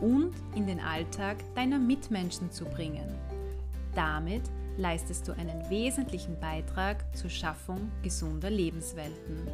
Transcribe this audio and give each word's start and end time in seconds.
und 0.00 0.32
in 0.54 0.66
den 0.66 0.80
Alltag 0.80 1.36
deiner 1.54 1.78
Mitmenschen 1.78 2.50
zu 2.50 2.64
bringen. 2.64 3.08
Damit 3.94 4.42
leistest 4.76 5.26
du 5.26 5.32
einen 5.32 5.68
wesentlichen 5.68 6.38
Beitrag 6.38 7.04
zur 7.16 7.30
Schaffung 7.30 7.90
gesunder 8.02 8.50
Lebenswelten. 8.50 9.48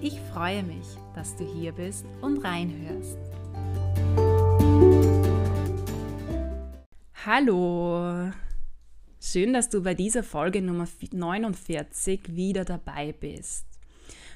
Ich 0.00 0.18
freue 0.32 0.62
mich, 0.62 0.86
dass 1.14 1.36
du 1.36 1.44
hier 1.44 1.72
bist 1.72 2.06
und 2.22 2.38
reinhörst. 2.44 3.18
Hallo! 7.26 8.32
Schön, 9.20 9.52
dass 9.52 9.68
du 9.68 9.82
bei 9.82 9.94
dieser 9.94 10.22
Folge 10.22 10.62
Nummer 10.62 10.88
49 11.12 12.34
wieder 12.34 12.64
dabei 12.64 13.12
bist. 13.12 13.69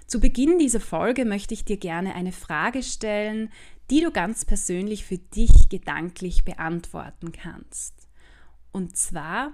Zu 0.06 0.20
Beginn 0.20 0.58
dieser 0.58 0.80
Folge 0.80 1.24
möchte 1.24 1.54
ich 1.54 1.64
dir 1.64 1.78
gerne 1.78 2.14
eine 2.14 2.32
Frage 2.32 2.82
stellen, 2.82 3.50
die 3.90 4.00
du 4.00 4.10
ganz 4.10 4.44
persönlich 4.44 5.04
für 5.04 5.18
dich 5.18 5.68
gedanklich 5.68 6.44
beantworten 6.44 7.32
kannst. 7.32 7.94
Und 8.70 8.96
zwar, 8.96 9.52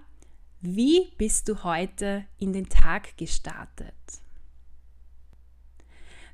wie 0.60 1.12
bist 1.18 1.48
du 1.48 1.62
heute 1.62 2.24
in 2.38 2.52
den 2.52 2.68
Tag 2.68 3.16
gestartet? 3.16 3.94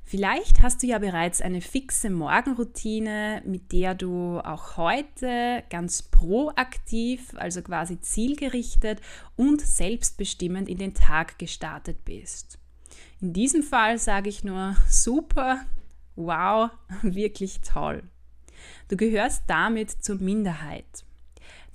Vielleicht 0.03 0.61
hast 0.61 0.81
du 0.83 0.87
ja 0.87 0.99
bereits 0.99 1.41
eine 1.41 1.59
fixe 1.59 2.09
Morgenroutine, 2.09 3.43
mit 3.45 3.73
der 3.73 3.93
du 3.93 4.39
auch 4.39 4.77
heute 4.77 5.63
ganz 5.69 6.01
proaktiv, 6.01 7.33
also 7.35 7.61
quasi 7.61 7.99
zielgerichtet 7.99 9.01
und 9.35 9.61
selbstbestimmend 9.61 10.69
in 10.69 10.77
den 10.77 10.93
Tag 10.93 11.37
gestartet 11.37 12.05
bist. 12.05 12.57
In 13.19 13.33
diesem 13.33 13.63
Fall 13.63 13.97
sage 13.97 14.29
ich 14.29 14.43
nur 14.43 14.75
super, 14.87 15.65
wow, 16.15 16.69
wirklich 17.01 17.61
toll. 17.61 18.03
Du 18.89 18.97
gehörst 18.97 19.43
damit 19.47 19.91
zur 19.91 20.17
Minderheit. 20.17 21.03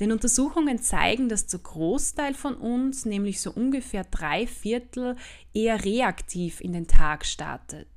Denn 0.00 0.12
Untersuchungen 0.12 0.78
zeigen, 0.78 1.28
dass 1.28 1.46
der 1.46 1.60
Großteil 1.60 2.34
von 2.34 2.54
uns, 2.54 3.04
nämlich 3.04 3.40
so 3.40 3.52
ungefähr 3.52 4.04
drei 4.04 4.46
Viertel, 4.46 5.16
eher 5.52 5.84
reaktiv 5.84 6.60
in 6.60 6.72
den 6.72 6.86
Tag 6.86 7.24
startet. 7.26 7.88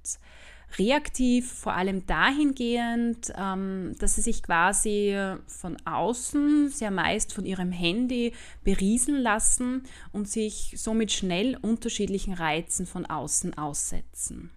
Reaktiv 0.78 1.52
vor 1.52 1.74
allem 1.74 2.06
dahingehend, 2.06 3.32
ähm, 3.38 3.96
dass 4.00 4.16
sie 4.16 4.22
sich 4.22 4.44
quasi 4.44 5.18
von 5.48 5.78
außen, 5.86 6.70
sehr 6.70 6.92
meist 6.92 7.34
von 7.34 7.46
ihrem 7.46 7.72
Handy, 7.72 8.34
beriesen 8.64 9.16
lassen 9.16 9.84
und 10.12 10.28
sich 10.28 10.74
somit 10.78 11.12
schnell 11.12 11.58
unterschiedlichen 11.62 12.34
Reizen 12.34 12.86
von 12.86 13.06
außen 13.06 13.58
aussetzen. 13.58 14.52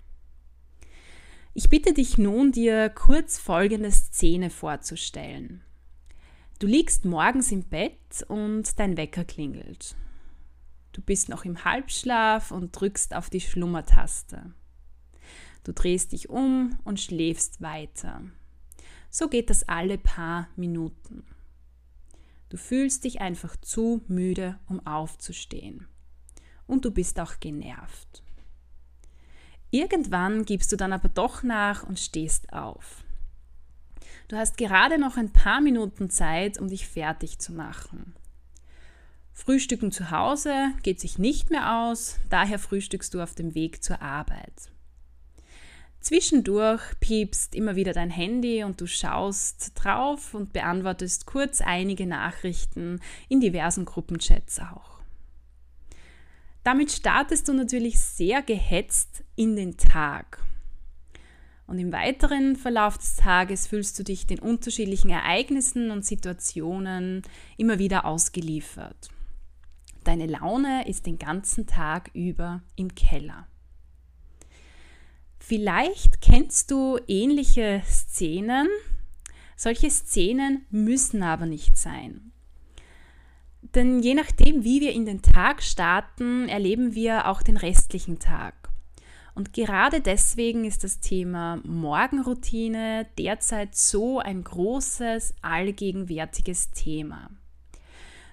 Ich 1.55 1.69
bitte 1.69 1.93
dich 1.93 2.19
nun, 2.19 2.53
dir 2.53 2.89
kurz 2.89 3.39
folgende 3.39 3.91
Szene 3.91 4.51
vorzustellen. 4.51 5.63
Du 6.61 6.67
liegst 6.67 7.05
morgens 7.05 7.53
im 7.53 7.65
Bett 7.65 8.25
und 8.29 8.79
dein 8.79 8.97
Wecker 8.97 9.25
klingelt. 9.25 9.97
Du 10.93 11.01
bist 11.01 11.29
noch 11.29 11.45
im 11.45 11.65
Halbschlaf 11.65 12.51
und 12.51 12.73
drückst 12.73 13.15
auf 13.15 13.31
die 13.31 13.41
Schlummertaste. 13.41 14.53
Du 15.65 15.73
drehst 15.73 16.13
dich 16.13 16.29
um 16.31 16.79
und 16.85 17.01
schläfst 17.01 17.61
weiter. 17.61 18.23
So 19.11 19.29
geht 19.29 19.51
das 19.51 19.69
alle 19.69 19.99
paar 19.99 20.49
Minuten. 20.57 21.25
Du 22.49 22.57
fühlst 22.57 23.05
dich 23.05 23.21
einfach 23.21 23.57
zu 23.57 24.03
müde, 24.09 24.59
um 24.69 24.87
aufzustehen. 24.87 25.87
Und 26.67 26.85
du 26.85 26.91
bist 26.91 27.21
auch 27.21 27.41
genervt. 27.41 28.23
Irgendwann 29.71 30.45
gibst 30.45 30.73
du 30.73 30.77
dann 30.77 30.93
aber 30.93 31.09
doch 31.09 31.43
nach 31.43 31.85
und 31.85 31.99
stehst 31.99 32.53
auf. 32.53 33.05
Du 34.29 34.37
hast 34.37 34.57
gerade 34.57 34.99
noch 34.99 35.17
ein 35.17 35.33
paar 35.33 35.61
Minuten 35.61 36.11
Zeit, 36.11 36.59
um 36.59 36.69
dich 36.69 36.87
fertig 36.87 37.39
zu 37.39 37.53
machen. 37.53 38.15
Frühstücken 39.33 39.93
zu 39.93 40.11
Hause 40.11 40.73
geht 40.83 41.01
sich 41.01 41.19
nicht 41.19 41.51
mehr 41.51 41.81
aus, 41.81 42.19
daher 42.29 42.59
frühstückst 42.59 43.15
du 43.15 43.23
auf 43.23 43.35
dem 43.35 43.55
Weg 43.55 43.85
zur 43.85 44.03
Arbeit. 44.03 44.71
Zwischendurch 46.01 46.83
piepst 47.01 47.55
immer 47.55 47.77
wieder 47.77 47.93
dein 47.93 48.11
Handy 48.11 48.65
und 48.65 48.81
du 48.81 48.87
schaust 48.87 49.73
drauf 49.75 50.33
und 50.35 50.53
beantwortest 50.53 51.27
kurz 51.27 51.61
einige 51.61 52.07
Nachrichten 52.07 53.01
in 53.29 53.41
diversen 53.41 53.85
Gruppenchats 53.85 54.61
auch. 54.61 55.01
Damit 56.63 56.93
startest 56.93 57.49
du 57.49 57.53
natürlich 57.53 57.99
sehr 57.99 58.43
gehetzt 58.43 59.25
in 59.37 59.57
den 59.57 59.77
Tag 59.77 60.43
und 61.69 61.79
im 61.79 61.93
weiteren 61.93 62.57
Verlauf 62.57 62.97
des 62.97 63.17
Tages 63.17 63.67
fühlst 63.67 63.99
du 63.99 64.03
dich 64.03 64.27
den 64.27 64.39
unterschiedlichen 64.39 65.11
Ereignissen 65.11 65.91
und 65.91 66.05
Situationen 66.05 67.23
immer 67.59 67.79
wieder 67.79 68.07
ausgeliefert. 68.07 69.11
Deine 70.03 70.25
Laune 70.25 70.89
ist 70.89 71.05
den 71.05 71.19
ganzen 71.19 71.67
Tag 71.67 72.11
über 72.15 72.63
im 72.77 72.95
Keller. 72.95 73.47
Vielleicht 75.49 76.21
kennst 76.21 76.71
du 76.71 76.99
ähnliche 77.09 77.81
Szenen. 77.87 78.69
Solche 79.57 79.89
Szenen 79.89 80.67
müssen 80.69 81.23
aber 81.23 81.47
nicht 81.47 81.79
sein. 81.79 82.33
Denn 83.63 84.01
je 84.01 84.13
nachdem, 84.13 84.63
wie 84.63 84.83
wir 84.83 84.93
in 84.93 85.07
den 85.07 85.23
Tag 85.23 85.63
starten, 85.63 86.51
erleben 86.51 86.95
wir 86.95 87.29
auch 87.29 87.41
den 87.41 87.57
restlichen 87.57 88.19
Tag. 88.19 88.69
Und 89.35 89.55
gerade 89.55 90.03
deswegen 90.03 90.67
ist 90.67 90.85
das 90.85 91.01
Thema 91.01 91.63
Morgenroutine 91.65 93.07
derzeit 93.17 93.75
so 93.75 94.19
ein 94.19 94.45
großes, 94.45 95.33
allgegenwärtiges 95.41 96.73
Thema. 96.73 97.31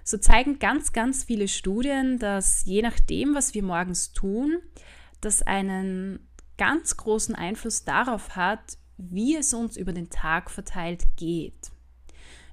So 0.04 0.18
zeigen 0.18 0.60
ganz, 0.60 0.92
ganz 0.92 1.24
viele 1.24 1.48
Studien, 1.48 2.20
dass 2.20 2.66
je 2.66 2.82
nachdem, 2.82 3.36
was 3.36 3.54
wir 3.54 3.64
morgens 3.64 4.12
tun, 4.12 4.60
das 5.22 5.44
einen 5.44 6.20
ganz 6.58 6.98
großen 6.98 7.36
Einfluss 7.36 7.84
darauf 7.84 8.36
hat, 8.36 8.78
wie 8.98 9.36
es 9.36 9.54
uns 9.54 9.78
über 9.78 9.94
den 9.94 10.10
Tag 10.10 10.50
verteilt 10.50 11.04
geht, 11.18 11.72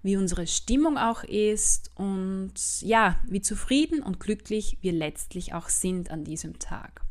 wie 0.02 0.16
unsere 0.16 0.46
Stimmung 0.46 0.98
auch 0.98 1.22
ist 1.24 1.90
und 1.94 2.54
ja, 2.80 3.20
wie 3.28 3.40
zufrieden 3.40 4.02
und 4.02 4.20
glücklich 4.20 4.78
wir 4.80 4.92
letztlich 4.92 5.54
auch 5.54 5.68
sind 5.68 6.10
an 6.10 6.24
diesem 6.24 6.58
Tag. 6.58 7.02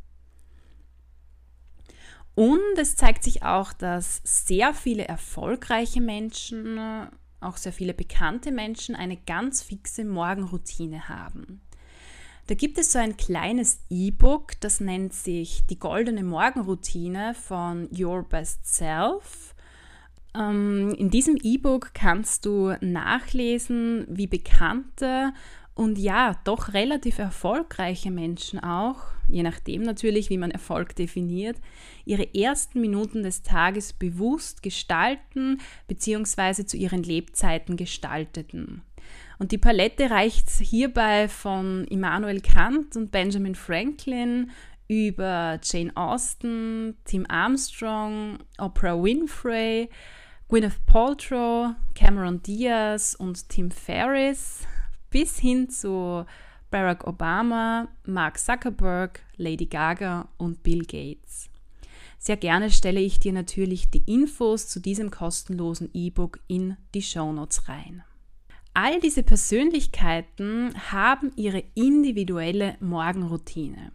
Und 2.34 2.78
es 2.78 2.96
zeigt 2.96 3.24
sich 3.24 3.44
auch, 3.44 3.74
dass 3.74 4.22
sehr 4.24 4.74
viele 4.74 5.06
erfolgreiche 5.08 6.02
Menschen, 6.02 7.10
auch 7.40 7.58
sehr 7.58 7.74
viele 7.74 7.94
bekannte 7.94 8.52
Menschen 8.52 8.96
eine 8.96 9.18
ganz 9.18 9.62
fixe 9.62 10.06
Morgenroutine 10.06 11.10
haben. 11.10 11.62
Da 12.52 12.56
gibt 12.56 12.78
es 12.78 12.92
so 12.92 13.00
ein 13.00 13.16
kleines 13.16 13.80
E-Book, 13.90 14.60
das 14.60 14.82
nennt 14.82 15.14
sich 15.14 15.66
Die 15.68 15.80
goldene 15.80 16.22
Morgenroutine 16.22 17.34
von 17.34 17.88
Your 17.98 18.24
Best 18.24 18.66
Self. 18.66 19.56
Ähm, 20.36 20.94
in 20.98 21.10
diesem 21.10 21.38
E-Book 21.42 21.92
kannst 21.94 22.46
du 22.46 22.76
nachlesen, 22.82 24.06
wie 24.10 24.28
bekannte 24.28 25.32
und 25.76 25.98
ja, 25.98 26.42
doch 26.44 26.74
relativ 26.74 27.20
erfolgreiche 27.20 28.12
Menschen 28.12 28.60
auch, 28.60 29.00
je 29.30 29.44
nachdem 29.44 29.84
natürlich, 29.84 30.30
wie 30.30 30.38
man 30.38 30.52
Erfolg 30.52 30.94
definiert, 30.98 31.56
ihre 32.04 32.36
ersten 32.36 32.82
Minuten 32.82 33.24
des 33.24 33.44
Tages 33.44 33.94
bewusst 33.94 34.62
gestalten 34.62 35.62
bzw. 35.88 36.66
zu 36.66 36.76
ihren 36.76 37.04
Lebzeiten 37.04 37.78
gestalteten. 37.78 38.82
Und 39.42 39.52
die 39.52 39.58
Palette 39.58 40.12
reicht 40.12 40.52
hierbei 40.52 41.28
von 41.28 41.86
Immanuel 41.86 42.42
Kant 42.42 42.96
und 42.96 43.10
Benjamin 43.10 43.56
Franklin 43.56 44.52
über 44.88 45.60
Jane 45.64 45.92
Austen, 45.98 46.96
Tim 47.06 47.26
Armstrong, 47.28 48.38
Oprah 48.60 49.02
Winfrey, 49.02 49.90
Gwyneth 50.48 50.86
Paltrow, 50.86 51.74
Cameron 51.96 52.44
Diaz 52.44 53.16
und 53.16 53.50
Tim 53.50 53.72
Ferriss 53.72 54.68
bis 55.10 55.40
hin 55.40 55.72
zu 55.72 56.24
Barack 56.70 57.08
Obama, 57.08 57.88
Mark 58.06 58.38
Zuckerberg, 58.38 59.24
Lady 59.38 59.66
Gaga 59.66 60.30
und 60.38 60.62
Bill 60.62 60.84
Gates. 60.84 61.50
Sehr 62.20 62.38
gerne 62.38 62.70
stelle 62.70 63.00
ich 63.00 63.18
dir 63.18 63.34
natürlich 63.34 63.90
die 63.90 64.04
Infos 64.06 64.68
zu 64.68 64.80
diesem 64.80 65.10
kostenlosen 65.10 65.90
E-Book 65.96 66.40
in 66.46 66.78
die 66.94 67.02
Shownotes 67.02 67.68
rein. 67.68 68.04
All 68.74 69.02
diese 69.02 69.24
Persönlichkeiten 69.24 70.74
haben 70.92 71.34
ihre 71.36 71.64
individuelle 71.76 72.78
Morgenroutine. 72.80 73.92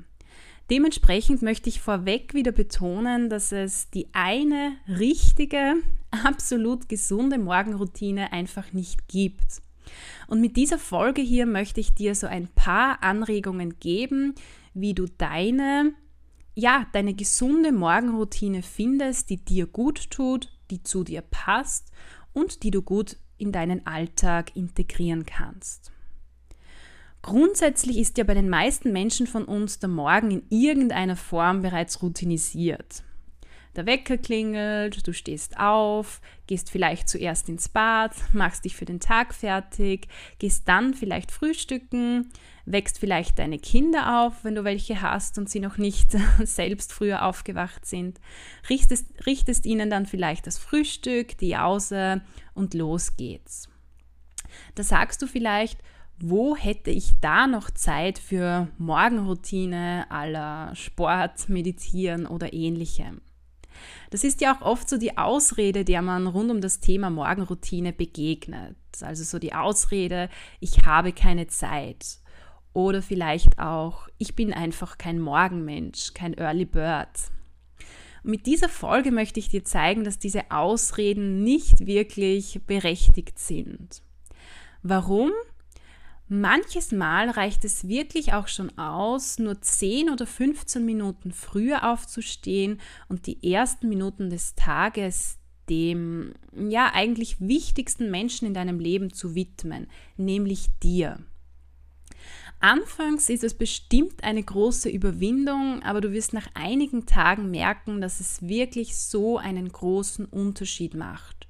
Dementsprechend 0.69 1.43
möchte 1.43 1.69
ich 1.69 1.81
vorweg 1.81 2.35
wieder 2.35 2.53
betonen, 2.53 3.31
dass 3.31 3.53
es 3.53 3.89
die 3.91 4.09
eine 4.13 4.77
richtige, 4.89 5.77
absolut 6.25 6.89
gesunde 6.89 7.39
Morgenroutine 7.39 8.33
einfach 8.33 8.73
nicht 8.73 9.09
gibt. 9.09 9.63
Und 10.27 10.41
mit 10.41 10.57
dieser 10.57 10.79
Folge 10.79 11.23
hier 11.23 11.47
möchte 11.47 11.81
ich 11.81 11.95
dir 11.95 12.15
so 12.15 12.27
ein 12.27 12.49
paar 12.49 13.03
Anregungen 13.03 13.79
geben, 13.79 14.35
wie 14.75 14.93
du 14.93 15.07
deine, 15.07 15.95
ja, 16.55 16.87
deine 16.93 17.15
gesunde 17.15 17.73
Morgenroutine 17.73 18.63
findest, 18.63 19.31
die 19.31 19.43
dir 19.43 19.67
gut 19.67 20.11
tut, 20.11 20.51
die 20.71 20.83
zu 20.83 21.05
dir 21.05 21.23
passt 21.23 21.93
und 22.33 22.65
die 22.65 22.73
du 22.73 22.83
gut 22.83 23.17
in 23.39 23.53
deinen 23.53 23.87
Alltag 23.87 24.55
integrieren 24.57 25.27
kannst. 25.27 25.93
Grundsätzlich 27.23 27.99
ist 27.99 28.19
ja 28.19 28.25
bei 28.25 28.35
den 28.35 28.49
meisten 28.49 28.93
Menschen 28.93 29.27
von 29.27 29.45
uns 29.45 29.81
der 29.81 29.89
Morgen 29.89 30.31
in 30.31 30.43
irgendeiner 30.49 31.17
Form 31.17 31.63
bereits 31.63 32.01
routinisiert. 32.03 33.03
Der 33.75 33.85
Wecker 33.85 34.17
klingelt, 34.17 35.07
du 35.07 35.13
stehst 35.13 35.59
auf, 35.59 36.21
gehst 36.47 36.71
vielleicht 36.71 37.09
zuerst 37.09 37.49
ins 37.49 37.69
Bad, 37.69 38.13
machst 38.33 38.65
dich 38.65 38.75
für 38.75 38.87
den 38.87 39.01
Tag 39.01 39.35
fertig, 39.35 40.09
gehst 40.39 40.67
dann 40.69 40.95
vielleicht 40.95 41.31
frühstücken, 41.31 42.31
wächst 42.67 42.99
vielleicht 42.99 43.39
deine 43.39 43.59
Kinder 43.59 44.21
auf, 44.21 44.45
wenn 44.45 44.57
du 44.57 44.65
welche 44.65 45.01
hast 45.01 45.39
und 45.39 45.49
sie 45.49 45.61
noch 45.61 45.79
nicht 45.79 46.17
selbst 46.45 46.93
früher 46.93 47.25
aufgewacht 47.25 47.87
sind, 47.87 48.21
richtest, 48.69 49.07
richtest 49.25 49.65
ihnen 49.65 49.89
dann 49.89 50.05
vielleicht 50.05 50.47
das 50.47 50.59
Frühstück, 50.59 51.39
die 51.39 51.49
Jause 51.51 52.23
und 52.55 52.75
los 52.75 53.17
geht's. 53.17 53.69
Da 54.75 54.83
sagst 54.83 55.23
du 55.23 55.27
vielleicht, 55.27 55.79
wo 56.19 56.57
hätte 56.57 56.91
ich 56.91 57.13
da 57.21 57.47
noch 57.47 57.71
Zeit 57.71 58.19
für 58.19 58.69
Morgenroutine 58.79 60.07
aller 60.09 60.75
Sport, 60.75 61.49
Meditieren 61.49 62.27
oder 62.27 62.53
ähnlichem? 62.53 63.21
Das 64.11 64.25
ist 64.25 64.41
ja 64.41 64.57
auch 64.57 64.63
oft 64.63 64.89
so 64.89 64.97
die 64.97 65.19
Ausrede, 65.19 65.85
der 65.85 66.01
man 66.01 66.27
rund 66.27 66.51
um 66.51 66.61
das 66.63 66.81
Thema 66.81 67.11
Morgenroutine 67.11 67.93
begegnet. 67.93 68.77
Also 69.03 69.25
so 69.25 69.39
die 69.39 69.53
Ausrede, 69.53 70.31
ich 70.61 70.87
habe 70.87 71.13
keine 71.13 71.49
Zeit. 71.49 72.19
Oder 72.77 73.01
vielleicht 73.01 73.59
auch, 73.59 74.07
ich 74.19 74.35
bin 74.35 74.53
einfach 74.53 74.99
kein 74.99 75.19
Morgenmensch, 75.19 76.13
kein 76.13 76.35
Early 76.35 76.67
Bird. 76.67 77.09
Mit 78.23 78.45
dieser 78.45 78.69
Folge 78.69 79.13
möchte 79.13 79.41
ich 79.41 79.49
dir 79.49 79.65
zeigen, 79.65 80.05
dass 80.05 80.19
diese 80.19 80.51
Ausreden 80.51 81.43
nicht 81.43 81.87
wirklich 81.87 82.61
berechtigt 82.67 83.39
sind. 83.39 84.03
Warum? 84.83 85.31
Manches 86.29 86.93
Mal 86.93 87.31
reicht 87.31 87.65
es 87.65 87.89
wirklich 87.89 88.35
auch 88.35 88.47
schon 88.47 88.77
aus, 88.77 89.39
nur 89.39 89.59
10 89.59 90.11
oder 90.11 90.27
15 90.27 90.85
Minuten 90.85 91.33
früher 91.33 91.91
aufzustehen 91.91 92.79
und 93.09 93.27
die 93.27 93.55
ersten 93.55 93.89
Minuten 93.89 94.29
des 94.29 94.55
Tages 94.55 95.39
dem 95.71 96.35
ja 96.53 96.93
eigentlich 96.93 97.41
wichtigsten 97.41 98.11
Menschen 98.11 98.47
in 98.47 98.53
deinem 98.53 98.81
Leben 98.81 99.15
zu 99.15 99.35
widmen, 99.35 99.87
nämlich 100.19 100.67
dir. 100.83 101.21
Anfangs 102.59 103.29
ist 103.29 103.45
es 103.45 103.55
bestimmt 103.55 104.25
eine 104.25 104.43
große 104.43 104.89
Überwindung, 104.89 105.83
aber 105.83 106.01
du 106.01 106.13
wirst 106.13 106.33
nach 106.33 106.49
einigen 106.55 107.07
Tagen 107.07 107.51
merken, 107.51 108.01
dass 108.01 108.21
es 108.21 108.43
wirklich 108.43 108.97
so 108.97 109.39
einen 109.39 109.69
großen 109.69 110.25
Unterschied 110.25 110.95
macht 110.95 111.47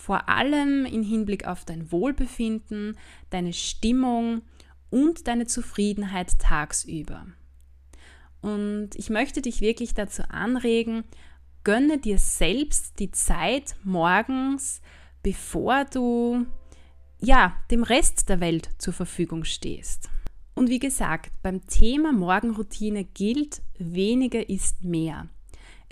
vor 0.00 0.28
allem 0.30 0.86
im 0.86 1.02
Hinblick 1.02 1.46
auf 1.46 1.64
dein 1.64 1.92
Wohlbefinden, 1.92 2.96
deine 3.28 3.52
Stimmung 3.52 4.42
und 4.88 5.28
deine 5.28 5.46
Zufriedenheit 5.46 6.38
tagsüber. 6.38 7.26
Und 8.40 8.90
ich 8.94 9.10
möchte 9.10 9.42
dich 9.42 9.60
wirklich 9.60 9.92
dazu 9.92 10.22
anregen, 10.30 11.04
gönne 11.64 11.98
dir 11.98 12.18
selbst 12.18 12.98
die 12.98 13.10
Zeit 13.10 13.76
morgens, 13.84 14.80
bevor 15.22 15.84
du 15.84 16.46
ja, 17.18 17.54
dem 17.70 17.82
Rest 17.82 18.30
der 18.30 18.40
Welt 18.40 18.70
zur 18.78 18.94
Verfügung 18.94 19.44
stehst. 19.44 20.08
Und 20.54 20.68
wie 20.68 20.78
gesagt, 20.78 21.32
beim 21.42 21.66
Thema 21.66 22.12
Morgenroutine 22.12 23.04
gilt, 23.04 23.62
weniger 23.78 24.48
ist 24.48 24.84
mehr. 24.84 25.28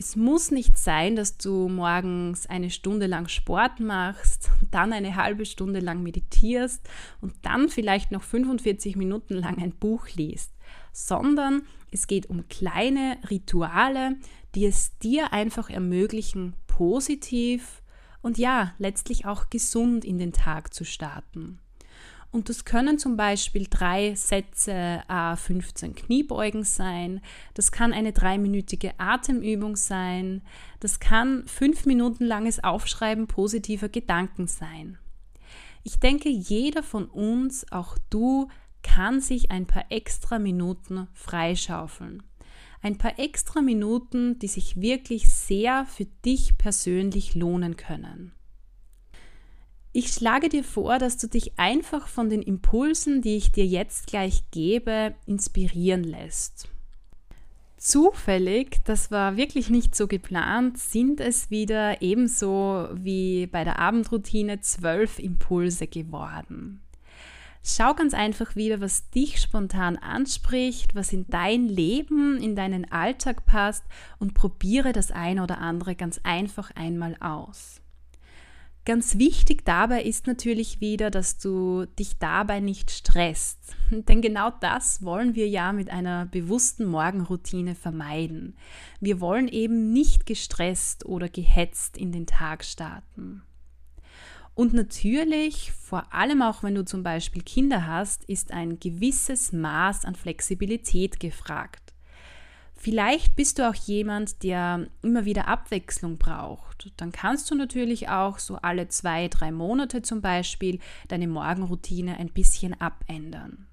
Es 0.00 0.14
muss 0.14 0.52
nicht 0.52 0.78
sein, 0.78 1.16
dass 1.16 1.38
du 1.38 1.68
morgens 1.68 2.46
eine 2.46 2.70
Stunde 2.70 3.06
lang 3.06 3.26
Sport 3.26 3.80
machst, 3.80 4.50
dann 4.70 4.92
eine 4.92 5.16
halbe 5.16 5.44
Stunde 5.44 5.80
lang 5.80 6.02
meditierst 6.02 6.88
und 7.20 7.34
dann 7.42 7.68
vielleicht 7.68 8.12
noch 8.12 8.22
45 8.22 8.94
Minuten 8.94 9.34
lang 9.34 9.58
ein 9.58 9.72
Buch 9.72 10.06
liest, 10.14 10.52
sondern 10.92 11.62
es 11.90 12.06
geht 12.06 12.30
um 12.30 12.46
kleine 12.48 13.18
Rituale, 13.28 14.16
die 14.54 14.66
es 14.66 14.96
dir 14.98 15.32
einfach 15.32 15.68
ermöglichen, 15.68 16.54
positiv 16.66 17.82
und 18.22 18.38
ja, 18.38 18.74
letztlich 18.78 19.26
auch 19.26 19.50
gesund 19.50 20.04
in 20.04 20.18
den 20.18 20.32
Tag 20.32 20.72
zu 20.72 20.84
starten. 20.84 21.58
Und 22.30 22.50
das 22.50 22.66
können 22.66 22.98
zum 22.98 23.16
Beispiel 23.16 23.66
drei 23.70 24.14
Sätze 24.14 25.02
a 25.08 25.34
15 25.34 25.94
Kniebeugen 25.94 26.62
sein. 26.62 27.22
Das 27.54 27.72
kann 27.72 27.94
eine 27.94 28.12
dreiminütige 28.12 28.92
Atemübung 28.98 29.76
sein. 29.76 30.42
Das 30.80 31.00
kann 31.00 31.46
fünf 31.46 31.86
Minuten 31.86 32.24
langes 32.24 32.62
Aufschreiben 32.62 33.28
positiver 33.28 33.88
Gedanken 33.88 34.46
sein. 34.46 34.98
Ich 35.84 36.00
denke, 36.00 36.28
jeder 36.28 36.82
von 36.82 37.06
uns, 37.06 37.70
auch 37.72 37.96
du, 38.10 38.48
kann 38.82 39.20
sich 39.20 39.50
ein 39.50 39.66
paar 39.66 39.86
extra 39.90 40.38
Minuten 40.38 41.08
freischaufeln. 41.14 42.22
Ein 42.82 42.98
paar 42.98 43.18
extra 43.18 43.62
Minuten, 43.62 44.38
die 44.38 44.48
sich 44.48 44.80
wirklich 44.80 45.28
sehr 45.28 45.86
für 45.86 46.04
dich 46.24 46.58
persönlich 46.58 47.34
lohnen 47.34 47.76
können. 47.76 48.32
Ich 49.92 50.12
schlage 50.12 50.48
dir 50.48 50.64
vor, 50.64 50.98
dass 50.98 51.16
du 51.16 51.28
dich 51.28 51.58
einfach 51.58 52.08
von 52.08 52.28
den 52.28 52.42
Impulsen, 52.42 53.22
die 53.22 53.36
ich 53.36 53.52
dir 53.52 53.66
jetzt 53.66 54.06
gleich 54.06 54.42
gebe, 54.50 55.14
inspirieren 55.26 56.04
lässt. 56.04 56.68
Zufällig, 57.78 58.78
das 58.84 59.10
war 59.10 59.36
wirklich 59.36 59.70
nicht 59.70 59.94
so 59.94 60.08
geplant, 60.08 60.78
sind 60.78 61.20
es 61.20 61.48
wieder 61.50 62.02
ebenso 62.02 62.88
wie 62.92 63.46
bei 63.46 63.64
der 63.64 63.78
Abendroutine 63.78 64.60
zwölf 64.60 65.18
Impulse 65.18 65.86
geworden. 65.86 66.80
Schau 67.64 67.94
ganz 67.94 68.14
einfach 68.14 68.56
wieder, 68.56 68.80
was 68.80 69.10
dich 69.10 69.40
spontan 69.40 69.96
anspricht, 69.96 70.94
was 70.94 71.12
in 71.12 71.26
dein 71.28 71.68
Leben, 71.68 72.36
in 72.38 72.56
deinen 72.56 72.90
Alltag 72.90 73.46
passt 73.46 73.84
und 74.18 74.34
probiere 74.34 74.92
das 74.92 75.10
eine 75.10 75.42
oder 75.42 75.58
andere 75.58 75.94
ganz 75.94 76.20
einfach 76.24 76.70
einmal 76.74 77.16
aus. 77.20 77.80
Ganz 78.88 79.18
wichtig 79.18 79.66
dabei 79.66 80.02
ist 80.02 80.26
natürlich 80.26 80.80
wieder, 80.80 81.10
dass 81.10 81.36
du 81.36 81.84
dich 81.98 82.16
dabei 82.16 82.60
nicht 82.60 82.90
stresst. 82.90 83.76
Denn 83.90 84.22
genau 84.22 84.48
das 84.48 85.02
wollen 85.02 85.34
wir 85.34 85.46
ja 85.46 85.74
mit 85.74 85.90
einer 85.90 86.24
bewussten 86.24 86.86
Morgenroutine 86.86 87.74
vermeiden. 87.74 88.56
Wir 88.98 89.20
wollen 89.20 89.46
eben 89.46 89.92
nicht 89.92 90.24
gestresst 90.24 91.04
oder 91.04 91.28
gehetzt 91.28 91.98
in 91.98 92.12
den 92.12 92.24
Tag 92.26 92.64
starten. 92.64 93.42
Und 94.54 94.72
natürlich, 94.72 95.70
vor 95.72 96.14
allem 96.14 96.40
auch 96.40 96.62
wenn 96.62 96.74
du 96.74 96.82
zum 96.82 97.02
Beispiel 97.02 97.42
Kinder 97.42 97.86
hast, 97.86 98.24
ist 98.24 98.52
ein 98.52 98.80
gewisses 98.80 99.52
Maß 99.52 100.06
an 100.06 100.14
Flexibilität 100.14 101.20
gefragt. 101.20 101.87
Vielleicht 102.80 103.34
bist 103.34 103.58
du 103.58 103.68
auch 103.68 103.74
jemand, 103.74 104.44
der 104.44 104.86
immer 105.02 105.24
wieder 105.24 105.48
Abwechslung 105.48 106.16
braucht. 106.16 106.92
Dann 106.96 107.10
kannst 107.10 107.50
du 107.50 107.56
natürlich 107.56 108.08
auch 108.08 108.38
so 108.38 108.54
alle 108.54 108.86
zwei, 108.86 109.26
drei 109.26 109.50
Monate 109.50 110.00
zum 110.00 110.20
Beispiel 110.20 110.78
deine 111.08 111.26
Morgenroutine 111.26 112.18
ein 112.18 112.28
bisschen 112.28 112.80
abändern. 112.80 113.66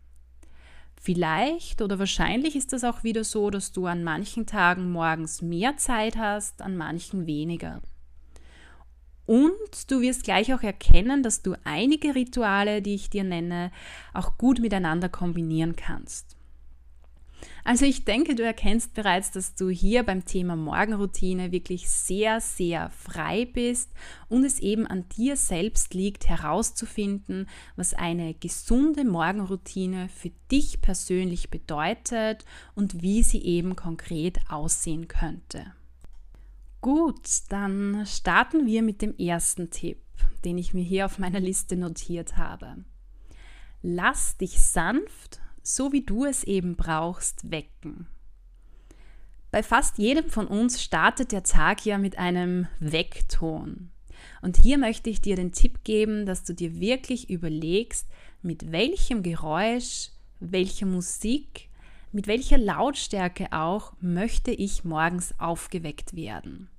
Vielleicht 1.00 1.84
oder 1.84 2.00
wahrscheinlich 2.00 2.56
ist 2.56 2.74
das 2.74 2.84
auch 2.84 3.04
wieder 3.04 3.24
so, 3.24 3.52
dass 3.52 3.72
du 3.72 3.86
an 3.86 4.04
manchen 4.04 4.48
Tagen 4.48 4.92
morgens 4.92 5.44
mehr 5.44 5.78
Zeit 5.78 6.18
hast, 6.18 6.64
an 6.64 6.76
manchen 6.76 7.28
weniger. 7.28 7.84
Und 9.28 9.92
du 9.92 10.02
wirst 10.02 10.24
gleich 10.24 10.52
auch 10.52 10.64
erkennen, 10.64 11.22
dass 11.22 11.44
du 11.44 11.54
einige 11.64 12.16
Rituale, 12.16 12.82
die 12.82 12.96
ich 12.96 13.12
dir 13.12 13.24
nenne, 13.24 13.72
auch 14.16 14.40
gut 14.40 14.60
miteinander 14.60 15.10
kombinieren 15.10 15.76
kannst. 15.76 16.36
Also 17.64 17.86
ich 17.86 18.06
denke, 18.06 18.36
du 18.36 18.44
erkennst 18.44 18.94
bereits, 18.94 19.32
dass 19.32 19.56
du 19.56 19.70
hier 19.70 20.04
beim 20.04 20.26
Thema 20.26 20.56
Morgenroutine 20.56 21.52
wirklich 21.52 21.90
sehr, 21.90 22.40
sehr 22.42 22.90
frei 22.92 23.46
bist 23.46 23.92
und 24.30 24.44
es 24.44 24.60
eben 24.60 24.86
an 24.86 25.10
dir 25.18 25.36
selbst 25.36 25.94
liegt, 25.94 26.28
herauszufinden, 26.28 27.48
was 27.76 27.94
eine 27.94 28.34
gesunde 28.34 29.04
Morgenroutine 29.04 30.10
für 30.10 30.32
dich 30.52 30.82
persönlich 30.82 31.50
bedeutet 31.50 32.46
und 32.76 33.02
wie 33.02 33.24
sie 33.24 33.44
eben 33.44 33.76
konkret 33.76 34.40
aussehen 34.50 35.08
könnte. 35.08 35.74
Gut, 36.82 37.28
dann 37.50 38.06
starten 38.06 38.68
wir 38.68 38.84
mit 38.84 39.02
dem 39.02 39.18
ersten 39.18 39.72
Tipp, 39.72 39.98
den 40.44 40.60
ich 40.60 40.76
mir 40.76 40.84
hier 40.84 41.06
auf 41.08 41.18
meiner 41.18 41.40
Liste 41.40 41.76
notiert 41.76 42.38
habe. 42.38 42.86
Lass 43.82 44.38
dich 44.38 44.62
sanft, 44.62 45.42
so 45.66 45.92
wie 45.92 46.02
du 46.02 46.26
es 46.26 46.44
eben 46.44 46.76
brauchst, 46.76 47.50
wecken. 47.50 48.06
Bei 49.50 49.64
fast 49.64 49.98
jedem 49.98 50.30
von 50.30 50.48
uns 50.48 50.84
startet 50.84 51.32
der 51.32 51.44
Tag 51.44 51.86
ja 51.86 51.98
mit 51.98 52.20
einem 52.20 52.68
Weckton. 52.80 53.90
Und 54.42 54.58
hier 54.58 54.78
möchte 54.78 55.10
ich 55.10 55.22
dir 55.22 55.36
den 55.36 55.54
Tipp 55.54 55.84
geben, 55.84 56.26
dass 56.26 56.44
du 56.44 56.54
dir 56.54 56.80
wirklich 56.80 57.30
überlegst, 57.30 58.08
mit 58.44 58.72
welchem 58.72 59.24
Geräusch, 59.24 60.12
welcher 60.40 60.86
Musik, 60.86 61.70
mit 62.12 62.28
welcher 62.28 62.60
Lautstärke 62.60 63.52
auch 63.52 63.94
möchte 64.02 64.52
ich 64.52 64.84
morgens 64.84 65.34
aufgeweckt 65.40 66.16
werden. 66.16 66.70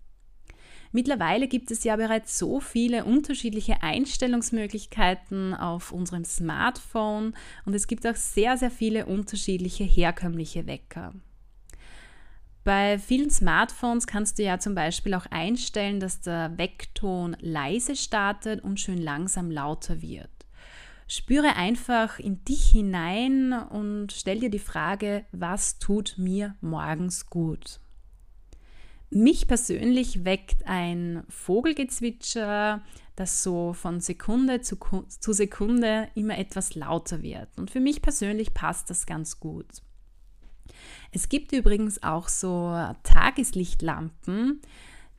Mittlerweile 0.96 1.46
gibt 1.46 1.70
es 1.70 1.84
ja 1.84 1.94
bereits 1.96 2.38
so 2.38 2.58
viele 2.58 3.04
unterschiedliche 3.04 3.82
Einstellungsmöglichkeiten 3.82 5.52
auf 5.52 5.92
unserem 5.92 6.24
Smartphone 6.24 7.34
und 7.66 7.74
es 7.74 7.86
gibt 7.86 8.06
auch 8.06 8.14
sehr, 8.14 8.56
sehr 8.56 8.70
viele 8.70 9.04
unterschiedliche 9.04 9.84
herkömmliche 9.84 10.66
Wecker. 10.66 11.12
Bei 12.64 12.98
vielen 12.98 13.28
Smartphones 13.28 14.06
kannst 14.06 14.38
du 14.38 14.44
ja 14.44 14.58
zum 14.58 14.74
Beispiel 14.74 15.12
auch 15.12 15.26
einstellen, 15.26 16.00
dass 16.00 16.22
der 16.22 16.56
Weckton 16.56 17.36
leise 17.40 17.94
startet 17.94 18.64
und 18.64 18.80
schön 18.80 18.96
langsam 18.96 19.50
lauter 19.50 20.00
wird. 20.00 20.30
Spüre 21.08 21.56
einfach 21.56 22.18
in 22.18 22.42
dich 22.46 22.70
hinein 22.70 23.52
und 23.52 24.12
stell 24.12 24.40
dir 24.40 24.50
die 24.50 24.58
Frage, 24.58 25.26
was 25.30 25.78
tut 25.78 26.14
mir 26.16 26.54
morgens 26.62 27.26
gut? 27.26 27.80
Mich 29.16 29.48
persönlich 29.48 30.26
weckt 30.26 30.66
ein 30.66 31.24
Vogelgezwitscher, 31.30 32.82
das 33.14 33.42
so 33.42 33.72
von 33.72 34.00
Sekunde 34.00 34.60
zu, 34.60 34.76
zu 35.08 35.32
Sekunde 35.32 36.10
immer 36.14 36.36
etwas 36.36 36.74
lauter 36.74 37.22
wird. 37.22 37.48
Und 37.56 37.70
für 37.70 37.80
mich 37.80 38.02
persönlich 38.02 38.52
passt 38.52 38.90
das 38.90 39.06
ganz 39.06 39.40
gut. 39.40 39.80
Es 41.12 41.30
gibt 41.30 41.52
übrigens 41.52 42.02
auch 42.02 42.28
so 42.28 42.74
Tageslichtlampen, 43.04 44.60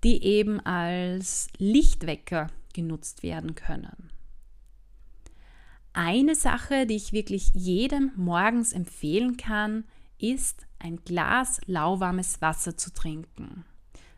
die 0.04 0.24
eben 0.24 0.60
als 0.60 1.48
Lichtwecker 1.58 2.51
genutzt 2.75 3.24
werden 3.24 3.56
können. 3.56 4.12
Eine 5.94 6.36
Sache, 6.36 6.86
die 6.86 6.98
ich 6.98 7.13
wirklich 7.13 7.50
jedem 7.56 8.12
morgens 8.16 8.74
empfehlen 8.74 9.38
kann, 9.38 9.86
ist 10.20 10.68
ein 10.77 10.98
Glas 10.98 11.60
lauwarmes 11.66 12.44
Wasser 12.44 12.77
zu 12.77 12.94
trinken. 12.94 13.66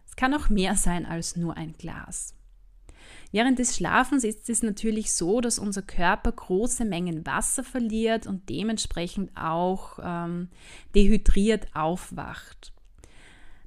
Es 0.10 0.16
kann 0.16 0.34
auch 0.34 0.50
mehr 0.50 0.76
sein 0.76 1.06
als 1.06 1.36
nur 1.36 1.56
ein 1.56 1.74
Glas. 1.74 2.36
Während 3.32 3.60
des 3.60 3.76
Schlafens 3.76 4.24
ist 4.24 4.50
es 4.50 4.64
natürlich 4.64 5.14
so, 5.14 5.40
dass 5.40 5.60
unser 5.60 5.84
Körper 5.84 6.32
große 6.32 6.84
Mengen 6.84 7.26
Wasser 7.26 7.64
verliert 7.64 8.26
und 8.26 8.50
dementsprechend 8.50 9.32
auch 9.38 10.00
ähm, 10.02 10.50
dehydriert 10.96 11.68
aufwacht. 11.76 12.74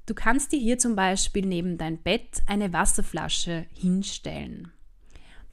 Du 0.05 0.13
kannst 0.13 0.51
dir 0.51 0.59
hier 0.59 0.77
zum 0.77 0.97
Beispiel 0.97 1.45
neben 1.45 1.77
dein 1.77 1.97
Bett 1.97 2.43
eine 2.45 2.73
Wasserflasche 2.73 3.65
hinstellen. 3.73 4.72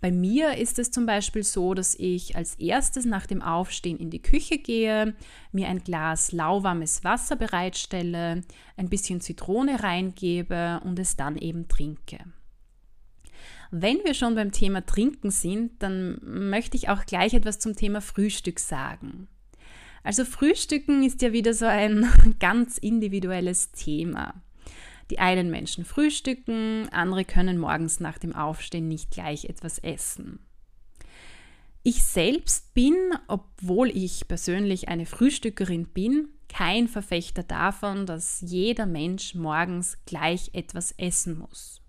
Bei 0.01 0.11
mir 0.11 0.57
ist 0.57 0.79
es 0.79 0.91
zum 0.91 1.05
Beispiel 1.05 1.43
so, 1.43 1.75
dass 1.75 1.95
ich 1.95 2.35
als 2.35 2.55
erstes 2.55 3.05
nach 3.05 3.27
dem 3.27 3.43
Aufstehen 3.43 3.99
in 3.99 4.09
die 4.09 4.23
Küche 4.23 4.57
gehe, 4.57 5.15
mir 5.53 5.69
ein 5.69 5.81
Glas 5.81 6.33
lauwarmes 6.33 7.05
Wasser 7.05 7.37
bereitstelle, 7.37 8.43
ein 8.77 8.89
bisschen 8.89 9.21
Zitrone 9.21 9.83
reingebe 9.83 10.81
und 10.85 10.99
es 10.99 11.17
dann 11.17 11.37
eben 11.37 11.69
trinke. 11.69 12.19
Wenn 13.71 13.99
wir 14.05 14.15
schon 14.15 14.35
beim 14.35 14.53
Thema 14.53 14.85
Trinken 14.85 15.31
sind, 15.31 15.83
dann 15.83 16.19
möchte 16.23 16.77
ich 16.77 16.89
auch 16.89 17.05
gleich 17.05 17.35
etwas 17.35 17.59
zum 17.59 17.77
Thema 17.77 18.01
Frühstück 18.01 18.59
sagen. 18.59 19.29
Also 20.03 20.25
Frühstücken 20.25 21.05
ist 21.05 21.21
ja 21.23 21.33
wieder 21.33 21.53
so 21.53 21.67
ein 21.67 22.07
ganz 22.41 22.79
individuelles 22.79 23.71
Thema. 23.73 24.43
Die 25.11 25.19
einen 25.19 25.51
Menschen 25.51 25.85
frühstücken, 25.85 26.89
andere 26.91 27.25
können 27.25 27.59
morgens 27.59 27.99
nach 27.99 28.19
dem 28.19 28.35
Aufstehen 28.35 28.87
nicht 28.87 29.11
gleich 29.11 29.45
etwas 29.47 29.79
essen. 29.79 30.39
Ich 31.83 32.05
selbst 32.05 32.75
bin, 32.75 32.95
obwohl 33.27 33.89
ich 33.89 34.29
persönlich 34.29 34.89
eine 34.89 35.07
Frühstückerin 35.07 35.87
bin, 35.87 36.29
kein 36.49 36.89
Verfechter 36.89 37.43
davon, 37.43 38.07
dass 38.07 38.43
jeder 38.43 38.87
Mensch 38.87 39.35
morgens 39.35 39.99
gleich 40.05 40.51
etwas 40.53 40.93
essen 40.93 41.39
muss. 41.39 41.81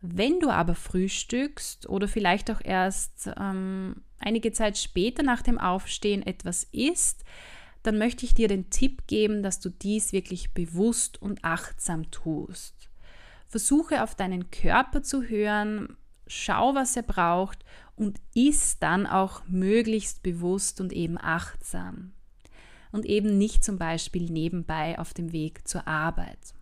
Wenn 0.00 0.40
du 0.40 0.50
aber 0.50 0.74
frühstückst 0.74 1.88
oder 1.88 2.08
vielleicht 2.08 2.50
auch 2.50 2.60
erst 2.62 3.30
ähm, 3.38 4.02
einige 4.18 4.52
Zeit 4.52 4.76
später 4.76 5.22
nach 5.22 5.42
dem 5.42 5.58
Aufstehen 5.58 6.22
etwas 6.26 6.64
isst, 6.64 7.24
dann 7.86 7.98
möchte 7.98 8.26
ich 8.26 8.34
dir 8.34 8.48
den 8.48 8.70
Tipp 8.70 9.06
geben, 9.06 9.42
dass 9.42 9.60
du 9.60 9.70
dies 9.70 10.12
wirklich 10.12 10.52
bewusst 10.52 11.20
und 11.22 11.44
achtsam 11.44 12.10
tust. 12.10 12.90
Versuche 13.46 14.02
auf 14.02 14.14
deinen 14.14 14.50
Körper 14.50 15.02
zu 15.02 15.22
hören, 15.22 15.96
schau, 16.26 16.74
was 16.74 16.96
er 16.96 17.04
braucht 17.04 17.64
und 17.94 18.20
iss 18.34 18.78
dann 18.78 19.06
auch 19.06 19.42
möglichst 19.46 20.22
bewusst 20.22 20.80
und 20.80 20.92
eben 20.92 21.16
achtsam. 21.18 22.12
Und 22.90 23.06
eben 23.06 23.38
nicht 23.38 23.62
zum 23.62 23.78
Beispiel 23.78 24.30
nebenbei 24.30 24.98
auf 24.98 25.14
dem 25.14 25.32
Weg 25.32 25.68
zur 25.68 25.86
Arbeit. 25.86 26.54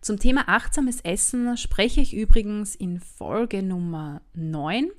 Zum 0.00 0.18
Thema 0.18 0.48
achtsames 0.48 1.00
Essen 1.00 1.56
spreche 1.56 2.00
ich 2.00 2.14
übrigens 2.14 2.74
in 2.74 3.00
Folge 3.00 3.62
Nummer 3.62 4.20
9 4.34 4.90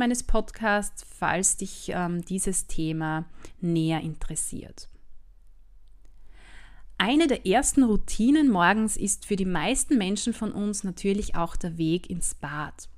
meines 0.00 0.24
Podcasts, 0.24 1.06
falls 1.16 1.56
dich 1.56 1.92
ähm, 1.94 2.24
dieses 2.24 2.66
Thema 2.66 3.26
näher 3.60 4.00
interessiert. 4.00 4.88
Eine 6.98 7.28
der 7.28 7.46
ersten 7.46 7.84
Routinen 7.84 8.50
morgens 8.50 8.96
ist 8.96 9.24
für 9.24 9.36
die 9.36 9.46
meisten 9.46 9.96
Menschen 9.96 10.34
von 10.34 10.52
uns 10.52 10.84
natürlich 10.84 11.34
auch 11.34 11.56
der 11.56 11.78
Weg 11.78 12.10
ins 12.10 12.34
Bad. 12.34 12.88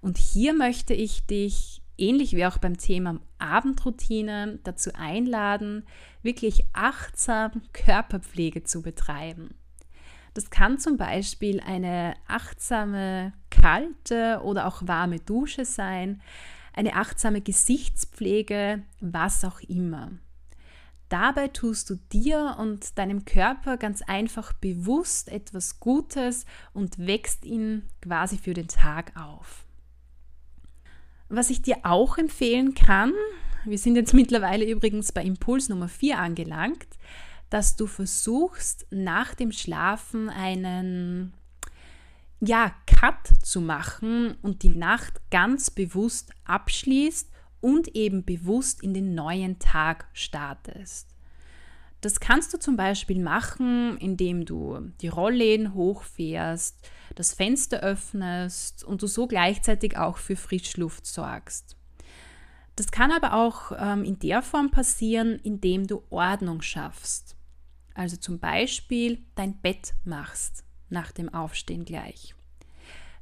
Und 0.00 0.18
hier 0.18 0.52
möchte 0.52 0.92
ich 0.92 1.24
dich, 1.26 1.80
ähnlich 1.96 2.34
wie 2.34 2.44
auch 2.44 2.58
beim 2.58 2.76
Thema 2.76 3.20
Abendroutine, 3.38 4.58
dazu 4.64 4.90
einladen, 4.94 5.86
wirklich 6.22 6.64
achtsam 6.72 7.62
Körperpflege 7.72 8.64
zu 8.64 8.82
betreiben. 8.82 9.54
Das 10.34 10.50
kann 10.50 10.78
zum 10.78 10.96
Beispiel 10.96 11.60
eine 11.60 12.14
achtsame, 12.26 13.32
kalte 13.50 14.40
oder 14.42 14.66
auch 14.66 14.82
warme 14.86 15.20
Dusche 15.20 15.64
sein, 15.64 16.22
eine 16.72 16.94
achtsame 16.96 17.42
Gesichtspflege, 17.42 18.82
was 19.00 19.44
auch 19.44 19.60
immer. 19.60 20.12
Dabei 21.10 21.48
tust 21.48 21.90
du 21.90 21.96
dir 22.10 22.56
und 22.58 22.96
deinem 22.96 23.26
Körper 23.26 23.76
ganz 23.76 24.00
einfach 24.00 24.54
bewusst 24.54 25.28
etwas 25.28 25.78
Gutes 25.78 26.46
und 26.72 26.98
wächst 26.98 27.44
ihn 27.44 27.82
quasi 28.00 28.38
für 28.38 28.54
den 28.54 28.68
Tag 28.68 29.12
auf. 29.14 29.66
Was 31.28 31.50
ich 31.50 31.60
dir 31.60 31.76
auch 31.82 32.16
empfehlen 32.16 32.72
kann, 32.72 33.12
wir 33.66 33.76
sind 33.76 33.96
jetzt 33.96 34.14
mittlerweile 34.14 34.64
übrigens 34.64 35.12
bei 35.12 35.22
Impuls 35.22 35.68
Nummer 35.68 35.88
4 35.88 36.18
angelangt, 36.18 36.88
dass 37.52 37.76
du 37.76 37.86
versuchst, 37.86 38.86
nach 38.90 39.34
dem 39.34 39.52
Schlafen 39.52 40.30
einen 40.30 41.34
ja, 42.40 42.72
Cut 42.86 43.28
zu 43.42 43.60
machen 43.60 44.36
und 44.40 44.62
die 44.62 44.70
Nacht 44.70 45.20
ganz 45.30 45.70
bewusst 45.70 46.32
abschließt 46.44 47.30
und 47.60 47.94
eben 47.94 48.24
bewusst 48.24 48.82
in 48.82 48.94
den 48.94 49.14
neuen 49.14 49.58
Tag 49.58 50.08
startest. 50.14 51.08
Das 52.00 52.20
kannst 52.20 52.54
du 52.54 52.58
zum 52.58 52.76
Beispiel 52.76 53.20
machen, 53.20 53.98
indem 53.98 54.46
du 54.46 54.90
die 55.02 55.08
Rollläden 55.08 55.74
hochfährst, 55.74 56.76
das 57.14 57.34
Fenster 57.34 57.80
öffnest 57.80 58.82
und 58.82 59.02
du 59.02 59.06
so 59.06 59.26
gleichzeitig 59.26 59.98
auch 59.98 60.16
für 60.16 60.36
Frischluft 60.36 61.06
sorgst. 61.06 61.76
Das 62.76 62.90
kann 62.90 63.12
aber 63.12 63.34
auch 63.34 63.72
ähm, 63.78 64.04
in 64.04 64.18
der 64.18 64.40
Form 64.40 64.70
passieren, 64.70 65.38
indem 65.44 65.86
du 65.86 66.02
Ordnung 66.08 66.62
schaffst. 66.62 67.36
Also 67.94 68.16
zum 68.16 68.38
Beispiel 68.38 69.18
dein 69.34 69.60
Bett 69.60 69.94
machst 70.04 70.64
nach 70.88 71.12
dem 71.12 71.32
Aufstehen 71.32 71.84
gleich. 71.84 72.34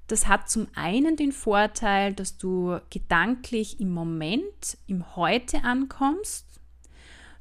Das 0.06 0.26
hat 0.26 0.50
zum 0.50 0.66
einen 0.74 1.16
den 1.16 1.30
Vorteil, 1.30 2.12
dass 2.12 2.36
du 2.36 2.80
gedanklich 2.90 3.78
im 3.80 3.92
Moment, 3.92 4.76
im 4.88 5.14
Heute 5.14 5.62
ankommst. 5.62 6.46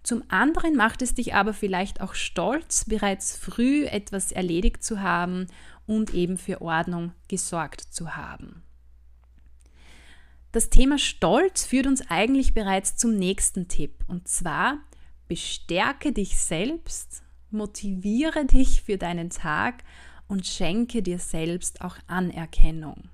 Zum 0.04 0.24
anderen 0.30 0.76
macht 0.76 1.02
es 1.02 1.16
dich 1.16 1.34
aber 1.34 1.54
vielleicht 1.54 2.00
auch 2.00 2.14
stolz, 2.14 2.86
bereits 2.86 3.36
früh 3.36 3.86
etwas 3.86 4.32
erledigt 4.32 4.84
zu 4.84 5.02
haben 5.02 5.48
und 5.88 6.14
eben 6.14 6.38
für 6.38 6.62
Ordnung 6.62 7.12
gesorgt 7.28 7.82
zu 7.82 8.16
haben. 8.16 8.64
Das 10.52 10.70
Thema 10.70 10.98
Stolz 10.98 11.66
führt 11.66 11.86
uns 11.86 12.10
eigentlich 12.10 12.54
bereits 12.54 12.98
zum 12.98 13.16
nächsten 13.16 13.68
Tipp 13.68 14.04
und 14.08 14.28
zwar 14.28 14.80
bestärke 15.30 16.12
dich 16.12 16.38
selbst, 16.38 17.24
motiviere 17.52 18.46
dich 18.46 18.82
für 18.82 18.98
deinen 18.98 19.30
Tag 19.30 19.84
und 20.28 20.46
schenke 20.46 21.02
dir 21.02 21.20
selbst 21.20 21.82
auch 21.82 21.96
Anerkennung. 22.08 23.10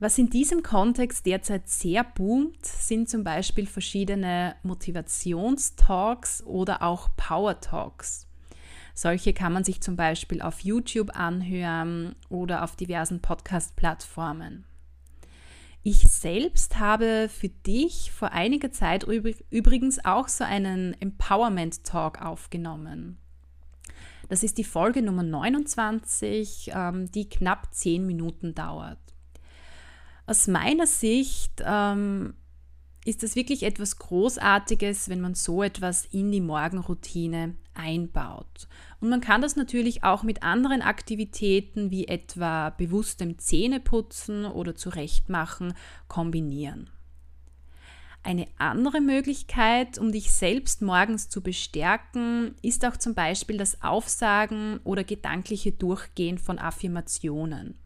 Was 0.00 0.18
in 0.18 0.30
diesem 0.30 0.64
Kontext 0.64 1.26
derzeit 1.26 1.68
sehr 1.68 2.02
boomt, 2.02 2.66
sind 2.66 3.08
zum 3.08 3.22
Beispiel 3.22 3.66
verschiedene 3.66 4.56
Motivationstalks 4.64 6.42
oder 6.42 6.82
auch 6.82 7.10
Power 7.16 7.60
Talks. 7.60 8.26
Solche 8.94 9.32
kann 9.32 9.52
man 9.52 9.62
sich 9.62 9.80
zum 9.80 9.94
Beispiel 9.94 10.42
auf 10.42 10.60
YouTube 10.60 11.16
anhören 11.16 12.16
oder 12.30 12.64
auf 12.64 12.74
diversen 12.74 13.20
Podcast-Plattformen. 13.20 14.64
Ich 15.84 15.98
selbst 15.98 16.78
habe 16.78 17.28
für 17.28 17.48
dich 17.48 18.12
vor 18.12 18.30
einiger 18.30 18.70
Zeit 18.70 19.04
übrigens 19.50 20.04
auch 20.04 20.28
so 20.28 20.44
einen 20.44 20.94
Empowerment 21.00 21.82
Talk 21.82 22.22
aufgenommen. 22.22 23.18
Das 24.28 24.44
ist 24.44 24.58
die 24.58 24.64
Folge 24.64 25.02
Nummer 25.02 25.24
29, 25.24 26.70
ähm, 26.72 27.10
die 27.10 27.28
knapp 27.28 27.74
10 27.74 28.06
Minuten 28.06 28.54
dauert. 28.54 29.00
Aus 30.26 30.46
meiner 30.46 30.86
Sicht 30.86 31.62
ähm, 31.64 32.34
ist 33.04 33.22
das 33.22 33.34
wirklich 33.34 33.64
etwas 33.64 33.98
Großartiges, 33.98 35.08
wenn 35.08 35.20
man 35.20 35.34
so 35.34 35.62
etwas 35.62 36.06
in 36.06 36.30
die 36.30 36.40
Morgenroutine 36.40 37.56
einbaut. 37.74 38.68
Und 39.00 39.08
man 39.08 39.20
kann 39.20 39.42
das 39.42 39.56
natürlich 39.56 40.04
auch 40.04 40.22
mit 40.22 40.42
anderen 40.42 40.82
Aktivitäten 40.82 41.90
wie 41.90 42.06
etwa 42.06 42.70
bewusstem 42.70 43.38
Zähneputzen 43.38 44.44
oder 44.44 44.76
Zurechtmachen 44.76 45.74
kombinieren. 46.06 46.90
Eine 48.24 48.46
andere 48.56 49.00
Möglichkeit, 49.00 49.98
um 49.98 50.12
dich 50.12 50.30
selbst 50.30 50.80
morgens 50.80 51.28
zu 51.28 51.42
bestärken, 51.42 52.54
ist 52.62 52.84
auch 52.84 52.96
zum 52.96 53.14
Beispiel 53.14 53.56
das 53.56 53.82
Aufsagen 53.82 54.78
oder 54.84 55.02
gedankliche 55.02 55.72
Durchgehen 55.72 56.38
von 56.38 56.60
Affirmationen. 56.60 57.81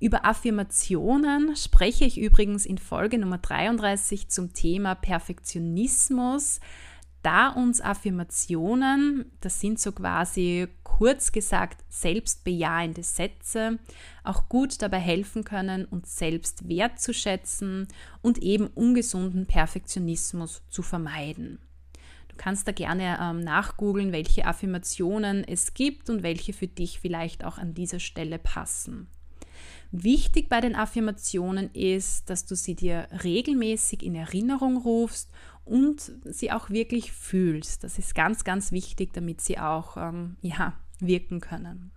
Über 0.00 0.24
Affirmationen 0.24 1.56
spreche 1.56 2.04
ich 2.04 2.18
übrigens 2.18 2.66
in 2.66 2.78
Folge 2.78 3.18
Nummer 3.18 3.38
33 3.38 4.28
zum 4.28 4.52
Thema 4.52 4.94
Perfektionismus, 4.94 6.60
da 7.22 7.48
uns 7.48 7.80
Affirmationen, 7.80 9.32
das 9.40 9.58
sind 9.58 9.80
so 9.80 9.92
quasi 9.92 10.68
kurz 10.82 11.32
gesagt 11.32 11.82
selbstbejahende 11.88 13.02
Sätze, 13.02 13.78
auch 14.24 14.48
gut 14.50 14.82
dabei 14.82 14.98
helfen 14.98 15.42
können, 15.42 15.86
uns 15.86 16.16
selbst 16.18 16.68
wertzuschätzen 16.68 17.88
und 18.20 18.38
eben 18.38 18.66
ungesunden 18.66 19.46
Perfektionismus 19.46 20.62
zu 20.68 20.82
vermeiden. 20.82 21.60
Du 22.28 22.36
kannst 22.36 22.68
da 22.68 22.72
gerne 22.72 23.18
ähm, 23.20 23.40
nachgoogeln, 23.40 24.12
welche 24.12 24.44
Affirmationen 24.44 25.44
es 25.44 25.72
gibt 25.72 26.10
und 26.10 26.22
welche 26.22 26.52
für 26.52 26.66
dich 26.66 27.00
vielleicht 27.00 27.44
auch 27.44 27.56
an 27.58 27.74
dieser 27.74 28.00
Stelle 28.00 28.38
passen. 28.38 29.08
Wichtig 29.96 30.48
bei 30.48 30.60
den 30.60 30.74
Affirmationen 30.74 31.70
ist, 31.72 32.28
dass 32.28 32.44
du 32.46 32.56
sie 32.56 32.74
dir 32.74 33.06
regelmäßig 33.22 34.02
in 34.02 34.16
Erinnerung 34.16 34.76
rufst 34.76 35.30
und 35.64 36.10
sie 36.24 36.50
auch 36.50 36.68
wirklich 36.68 37.12
fühlst. 37.12 37.84
Das 37.84 38.00
ist 38.00 38.12
ganz, 38.12 38.42
ganz 38.42 38.72
wichtig, 38.72 39.12
damit 39.12 39.40
sie 39.40 39.56
auch 39.56 39.96
ähm, 39.96 40.34
ja, 40.42 40.72
wirken 40.98 41.38
können. 41.38 41.92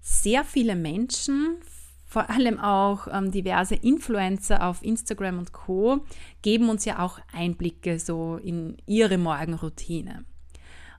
Sehr 0.00 0.42
viele 0.42 0.74
Menschen, 0.74 1.58
vor 2.04 2.28
allem 2.28 2.58
auch 2.58 3.06
ähm, 3.06 3.30
diverse 3.30 3.76
Influencer 3.76 4.66
auf 4.66 4.82
Instagram 4.82 5.38
und 5.38 5.52
Co, 5.52 6.04
geben 6.42 6.70
uns 6.70 6.84
ja 6.86 6.98
auch 6.98 7.20
Einblicke 7.32 8.00
so 8.00 8.36
in 8.38 8.78
ihre 8.86 9.16
Morgenroutine. 9.16 10.24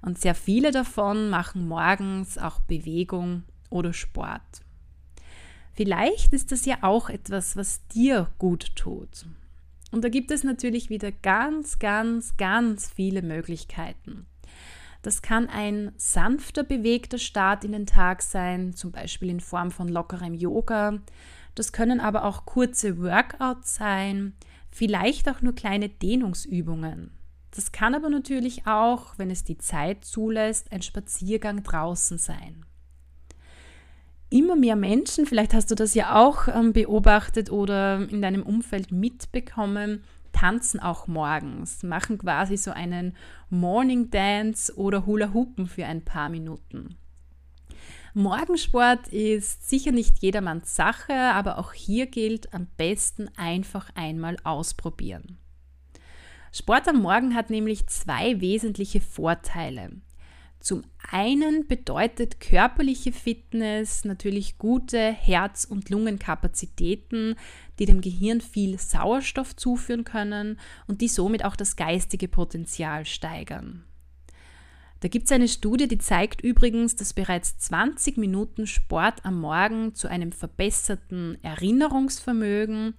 Und 0.01 0.21
sehr 0.21 0.35
viele 0.35 0.71
davon 0.71 1.29
machen 1.29 1.67
morgens 1.67 2.37
auch 2.37 2.61
Bewegung 2.61 3.43
oder 3.69 3.91
Sport. 3.91 4.64
Vielleicht 5.75 6.31
ist 6.31 6.53
das 6.53 6.65
ja 6.65 6.77
auch 6.81 7.09
etwas, 7.09 7.57
was 7.57 7.85
dir 7.87 8.31
gut 8.39 8.75
tut. 8.77 9.25
Und 9.91 10.03
da 10.03 10.09
gibt 10.09 10.31
es 10.31 10.43
natürlich 10.43 10.89
wieder 10.89 11.11
ganz, 11.11 11.79
ganz, 11.79 12.37
ganz 12.37 12.89
viele 12.89 13.21
Möglichkeiten. 13.21 14.25
Das 15.01 15.21
kann 15.21 15.49
ein 15.49 15.91
sanfter, 15.97 16.63
bewegter 16.63 17.17
Start 17.17 17.65
in 17.65 17.73
den 17.73 17.85
Tag 17.85 18.21
sein, 18.21 18.73
zum 18.73 18.91
Beispiel 18.91 19.29
in 19.29 19.41
Form 19.41 19.69
von 19.69 19.89
lockerem 19.89 20.33
Yoga. 20.33 20.99
Das 21.55 21.73
können 21.73 21.99
aber 21.99 22.23
auch 22.23 22.45
kurze 22.45 22.97
Workouts 22.97 23.75
sein, 23.75 24.33
vielleicht 24.71 25.29
auch 25.29 25.41
nur 25.41 25.53
kleine 25.53 25.89
Dehnungsübungen. 25.89 27.11
Das 27.51 27.71
kann 27.73 27.95
aber 27.95 28.09
natürlich 28.09 28.65
auch, 28.65 29.17
wenn 29.17 29.29
es 29.29 29.43
die 29.43 29.57
Zeit 29.57 30.05
zulässt, 30.05 30.71
ein 30.71 30.81
Spaziergang 30.81 31.63
draußen 31.63 32.17
sein 32.17 32.65
immer 34.35 34.57
mehr 34.57 34.75
Menschen, 34.75 35.25
vielleicht 35.25 35.53
hast 35.53 35.71
du 35.71 35.75
das 35.75 35.93
ja 35.93 36.15
auch 36.15 36.49
ähm, 36.49 36.73
beobachtet 36.73 37.51
oder 37.51 38.07
in 38.09 38.21
deinem 38.21 38.43
Umfeld 38.43 38.91
mitbekommen, 38.91 40.03
tanzen 40.33 40.81
auch 40.81 41.07
morgens, 41.07 41.83
machen 41.83 42.17
quasi 42.17 42.57
so 42.57 42.71
einen 42.71 43.15
Morning 43.49 44.09
Dance 44.09 44.75
oder 44.75 45.05
Hula 45.05 45.33
Hoopen 45.33 45.67
für 45.67 45.85
ein 45.85 46.03
paar 46.03 46.27
Minuten. 46.27 46.97
Morgensport 48.13 49.07
ist 49.07 49.69
sicher 49.69 49.91
nicht 49.91 50.21
jedermanns 50.21 50.75
Sache, 50.75 51.13
aber 51.13 51.57
auch 51.57 51.71
hier 51.71 52.05
gilt 52.05 52.53
am 52.53 52.67
besten 52.77 53.29
einfach 53.37 53.89
einmal 53.95 54.35
ausprobieren. 54.43 55.37
Sport 56.51 56.89
am 56.89 57.01
Morgen 57.01 57.35
hat 57.35 57.49
nämlich 57.49 57.87
zwei 57.87 58.39
wesentliche 58.41 58.99
Vorteile. 58.99 59.91
Zum 60.65 60.83
einen 61.11 61.67
bedeutet 61.67 62.39
körperliche 62.39 63.11
Fitness 63.11 64.03
natürlich 64.03 64.57
gute 64.57 64.97
Herz- 64.97 65.63
und 65.63 65.91
Lungenkapazitäten, 65.91 67.35
die 67.77 67.85
dem 67.85 68.01
Gehirn 68.01 68.41
viel 68.41 68.79
Sauerstoff 68.79 69.55
zuführen 69.55 70.05
können 70.05 70.59
und 70.87 71.01
die 71.01 71.07
somit 71.07 71.45
auch 71.45 71.55
das 71.55 71.75
geistige 71.75 72.27
Potenzial 72.27 73.05
steigern. 73.05 73.83
Da 75.01 75.07
gibt 75.07 75.25
es 75.25 75.31
eine 75.31 75.49
Studie, 75.49 75.87
die 75.87 75.99
zeigt 75.99 76.41
übrigens, 76.41 76.95
dass 76.95 77.13
bereits 77.13 77.59
20 77.59 78.17
Minuten 78.17 78.65
Sport 78.65 79.23
am 79.23 79.39
Morgen 79.39 79.93
zu 79.93 80.07
einem 80.07 80.31
verbesserten 80.31 81.37
Erinnerungsvermögen 81.43 82.95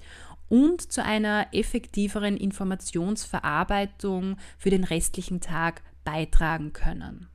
und 0.49 0.93
zu 0.93 1.03
einer 1.03 1.49
effektiveren 1.51 2.37
Informationsverarbeitung 2.37 4.37
für 4.57 4.71
den 4.71 4.85
restlichen 4.85 5.41
Tag 5.41 5.83
beitragen 6.05 6.73
können. 6.73 7.29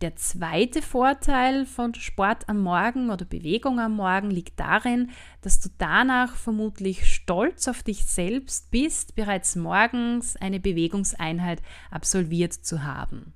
Der 0.00 0.14
zweite 0.14 0.80
Vorteil 0.80 1.66
von 1.66 1.92
Sport 1.94 2.48
am 2.48 2.62
Morgen 2.62 3.10
oder 3.10 3.24
Bewegung 3.24 3.80
am 3.80 3.96
Morgen 3.96 4.30
liegt 4.30 4.60
darin, 4.60 5.10
dass 5.40 5.58
du 5.58 5.70
danach 5.76 6.36
vermutlich 6.36 7.12
stolz 7.12 7.66
auf 7.66 7.82
dich 7.82 8.04
selbst 8.04 8.70
bist, 8.70 9.16
bereits 9.16 9.56
morgens 9.56 10.36
eine 10.36 10.60
Bewegungseinheit 10.60 11.62
absolviert 11.90 12.52
zu 12.52 12.84
haben. 12.84 13.32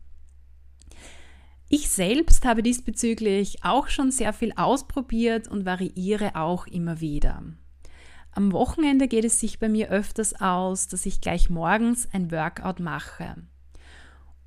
Ich 1.68 1.88
selbst 1.88 2.44
habe 2.44 2.62
diesbezüglich 2.62 3.64
auch 3.64 3.88
schon 3.88 4.12
sehr 4.12 4.32
viel 4.32 4.52
ausprobiert 4.54 5.48
und 5.48 5.64
variiere 5.64 6.36
auch 6.36 6.68
immer 6.68 7.00
wieder. 7.00 7.42
Am 8.30 8.52
Wochenende 8.52 9.08
geht 9.08 9.24
es 9.24 9.40
sich 9.40 9.58
bei 9.58 9.68
mir 9.68 9.88
öfters 9.88 10.40
aus, 10.40 10.86
dass 10.86 11.06
ich 11.06 11.20
gleich 11.20 11.50
morgens 11.50 12.08
ein 12.12 12.30
Workout 12.30 12.78
mache. 12.78 13.36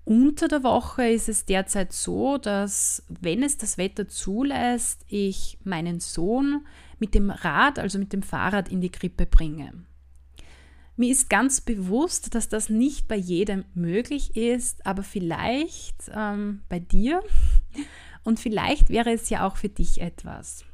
Unter 0.06 0.48
der 0.48 0.62
Woche 0.62 1.08
ist 1.10 1.30
es 1.30 1.46
derzeit 1.46 1.91
so, 1.91 2.38
dass, 2.38 3.04
wenn 3.10 3.41
es 3.41 3.58
das 3.58 3.80
Wetter 3.80 4.08
zulässt, 4.08 5.04
ich 5.08 5.58
meinen 5.63 6.00
Sohn 6.00 6.63
mit 7.00 7.15
dem 7.15 7.32
Rad, 7.32 7.80
also 7.80 7.98
mit 7.98 8.13
dem 8.13 8.22
Fahrrad 8.22 8.70
in 8.70 8.82
die 8.82 8.91
Krippe 8.91 9.26
bringe. 9.26 9.74
Mir 10.96 11.12
ist 11.12 11.28
ganz 11.28 11.60
bewusst, 11.60 12.36
dass 12.36 12.48
das 12.48 12.70
nicht 12.70 13.08
bei 13.08 13.15
jedem 13.15 13.65
möglich 13.74 14.38
ist, 14.38 14.86
aber 14.86 15.02
vielleicht 15.02 16.12
ähm, 16.13 16.62
bei 16.70 16.80
dir 16.80 17.22
und 18.24 18.39
vielleicht 18.39 18.89
wäre 18.89 19.12
es 19.12 19.30
ja 19.32 19.46
auch 19.46 19.58
für 19.58 19.70
dich 19.70 20.02
etwas. 20.02 20.65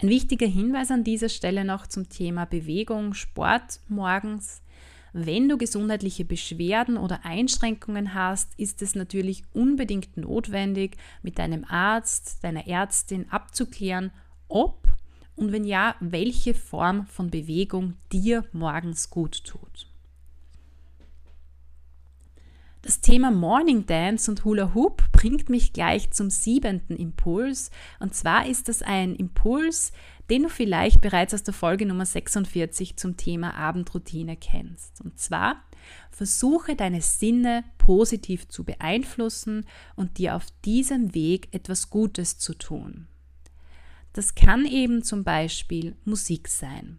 Ein 0.00 0.08
wichtiger 0.08 0.46
Hinweis 0.46 0.90
an 0.90 1.04
dieser 1.04 1.28
Stelle 1.28 1.66
noch 1.66 1.86
zum 1.86 2.08
Thema 2.08 2.46
Bewegung, 2.46 3.12
Sport 3.12 3.80
morgens. 3.88 4.62
Wenn 5.18 5.48
du 5.48 5.56
gesundheitliche 5.56 6.26
Beschwerden 6.26 6.98
oder 6.98 7.24
Einschränkungen 7.24 8.12
hast, 8.12 8.52
ist 8.58 8.82
es 8.82 8.94
natürlich 8.94 9.44
unbedingt 9.54 10.18
notwendig, 10.18 10.98
mit 11.22 11.38
deinem 11.38 11.64
Arzt, 11.64 12.44
deiner 12.44 12.66
Ärztin 12.66 13.24
abzuklären, 13.30 14.12
ob 14.46 14.86
und 15.34 15.52
wenn 15.52 15.64
ja, 15.64 15.94
welche 16.00 16.52
Form 16.52 17.06
von 17.06 17.30
Bewegung 17.30 17.94
dir 18.12 18.44
morgens 18.52 19.08
gut 19.08 19.42
tut. 19.44 19.86
Das 22.86 23.00
Thema 23.00 23.32
Morning 23.32 23.86
Dance 23.86 24.30
und 24.30 24.44
Hula 24.44 24.74
Hoop 24.74 25.02
bringt 25.10 25.48
mich 25.48 25.72
gleich 25.72 26.12
zum 26.12 26.30
siebenten 26.30 26.94
Impuls. 26.94 27.72
Und 27.98 28.14
zwar 28.14 28.46
ist 28.46 28.68
das 28.68 28.80
ein 28.80 29.16
Impuls, 29.16 29.92
den 30.30 30.44
du 30.44 30.48
vielleicht 30.48 31.00
bereits 31.00 31.34
aus 31.34 31.42
der 31.42 31.54
Folge 31.54 31.86
Nummer 31.86 32.06
46 32.06 32.96
zum 32.96 33.16
Thema 33.16 33.54
Abendroutine 33.54 34.36
kennst. 34.36 35.00
Und 35.00 35.18
zwar 35.18 35.62
Versuche 36.10 36.76
deine 36.76 37.02
Sinne 37.02 37.64
positiv 37.78 38.48
zu 38.48 38.64
beeinflussen 38.64 39.66
und 39.94 40.18
dir 40.18 40.34
auf 40.34 40.46
diesem 40.64 41.14
Weg 41.14 41.54
etwas 41.54 41.90
Gutes 41.90 42.38
zu 42.38 42.54
tun. 42.54 43.06
Das 44.12 44.34
kann 44.34 44.64
eben 44.64 45.02
zum 45.02 45.24
Beispiel 45.24 45.94
Musik 46.04 46.48
sein. 46.48 46.98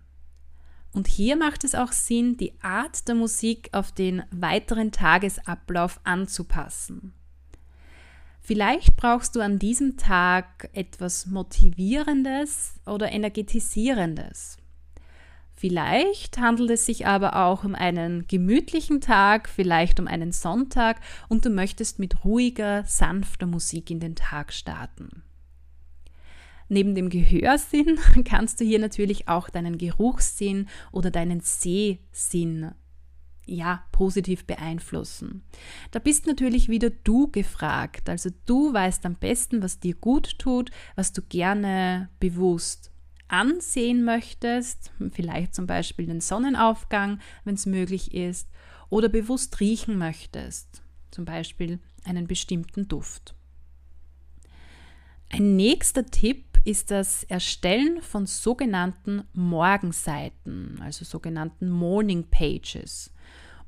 Und 0.93 1.07
hier 1.07 1.35
macht 1.35 1.63
es 1.63 1.75
auch 1.75 1.91
Sinn, 1.91 2.37
die 2.37 2.53
Art 2.61 3.07
der 3.07 3.15
Musik 3.15 3.69
auf 3.71 3.91
den 3.91 4.23
weiteren 4.31 4.91
Tagesablauf 4.91 5.99
anzupassen. 6.03 7.13
Vielleicht 8.47 8.95
brauchst 8.95 9.35
du 9.35 9.41
an 9.41 9.59
diesem 9.59 9.97
Tag 9.97 10.69
etwas 10.71 11.25
Motivierendes 11.25 12.75
oder 12.85 13.11
Energetisierendes. 13.11 14.55
Vielleicht 15.53 16.37
handelt 16.37 16.69
es 16.69 16.85
sich 16.85 17.05
aber 17.05 17.35
auch 17.35 17.65
um 17.65 17.75
einen 17.75 18.25
gemütlichen 18.25 19.01
Tag, 19.01 19.49
vielleicht 19.49 19.99
um 19.99 20.07
einen 20.07 20.31
Sonntag 20.31 21.01
und 21.27 21.43
du 21.43 21.49
möchtest 21.49 21.99
mit 21.99 22.23
ruhiger, 22.23 22.85
sanfter 22.85 23.47
Musik 23.47 23.91
in 23.91 23.99
den 23.99 24.15
Tag 24.15 24.53
starten. 24.53 25.23
Neben 26.69 26.95
dem 26.95 27.09
Gehörsinn 27.09 27.99
kannst 28.23 28.61
du 28.61 28.63
hier 28.63 28.79
natürlich 28.79 29.27
auch 29.27 29.49
deinen 29.49 29.77
Geruchssinn 29.77 30.69
oder 30.93 31.11
deinen 31.11 31.41
Sehsinn 31.41 32.71
ja, 33.47 33.83
positiv 33.91 34.45
beeinflussen. 34.45 35.43
Da 35.91 35.99
bist 35.99 36.27
natürlich 36.27 36.69
wieder 36.69 36.89
du 36.89 37.31
gefragt. 37.31 38.09
Also 38.09 38.29
du 38.45 38.73
weißt 38.73 39.05
am 39.05 39.15
besten, 39.15 39.63
was 39.63 39.79
dir 39.79 39.95
gut 39.95 40.37
tut, 40.37 40.71
was 40.95 41.13
du 41.13 41.21
gerne 41.21 42.09
bewusst 42.19 42.91
ansehen 43.29 44.03
möchtest, 44.05 44.91
vielleicht 45.11 45.53
zum 45.53 45.67
Beispiel 45.67 46.05
den 46.05 46.21
Sonnenaufgang, 46.21 47.19
wenn 47.43 47.55
es 47.55 47.65
möglich 47.65 48.13
ist, 48.13 48.47
oder 48.89 49.09
bewusst 49.09 49.59
riechen 49.59 49.97
möchtest, 49.97 50.81
zum 51.11 51.25
Beispiel 51.25 51.79
einen 52.05 52.27
bestimmten 52.27 52.87
Duft. 52.87 53.35
Ein 55.29 55.57
nächster 55.57 56.05
Tipp 56.05 56.45
ist 56.63 56.89
das 56.89 57.23
Erstellen 57.23 58.01
von 58.01 58.25
sogenannten 58.25 59.23
Morgenseiten, 59.33 60.79
also 60.81 61.03
sogenannten 61.03 61.69
Morning 61.69 62.25
Pages. 62.29 63.11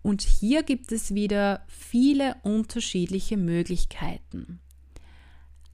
Und 0.02 0.22
hier 0.22 0.64
gibt 0.64 0.92
es 0.92 1.14
wieder 1.14 1.66
viele 1.68 2.36
unterschiedliche 2.44 3.38
Möglichkeiten. 3.38 4.60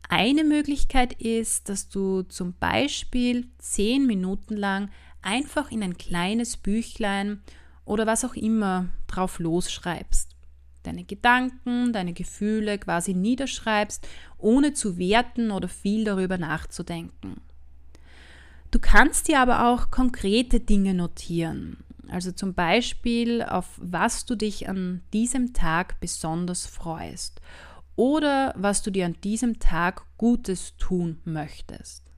Eine 0.09 0.43
Möglichkeit 0.43 1.13
ist, 1.13 1.69
dass 1.69 1.89
du 1.89 2.23
zum 2.23 2.53
Beispiel 2.53 3.47
zehn 3.57 4.05
Minuten 4.05 4.55
lang 4.55 4.89
einfach 5.21 5.71
in 5.71 5.83
ein 5.83 5.97
kleines 5.97 6.57
Büchlein 6.57 7.41
oder 7.85 8.05
was 8.05 8.23
auch 8.23 8.35
immer 8.35 8.89
drauf 9.07 9.39
losschreibst. 9.39 10.35
Deine 10.83 11.03
Gedanken, 11.03 11.93
deine 11.93 12.13
Gefühle 12.13 12.77
quasi 12.77 13.15
niederschreibst, 13.15 14.07
ohne 14.37 14.73
zu 14.73 14.97
werten 14.97 15.49
oder 15.49 15.67
viel 15.67 16.03
darüber 16.03 16.37
nachzudenken. 16.37 17.41
Du 18.69 18.79
kannst 18.79 19.27
dir 19.27 19.39
aber 19.39 19.67
auch 19.67 19.89
konkrete 19.89 20.59
Dinge 20.59 20.93
notieren. 20.93 21.77
Also 22.09 22.31
zum 22.31 22.53
Beispiel, 22.53 23.41
auf 23.43 23.69
was 23.77 24.25
du 24.25 24.35
dich 24.35 24.69
an 24.69 25.01
diesem 25.13 25.53
Tag 25.53 25.99
besonders 25.99 26.65
freust 26.65 27.41
oder 27.95 28.53
was 28.57 28.81
du 28.81 28.91
dir 28.91 29.05
an 29.05 29.15
diesem 29.23 29.59
Tag 29.59 30.03
Gutes 30.17 30.77
tun 30.77 31.19
möchtest. 31.23 32.11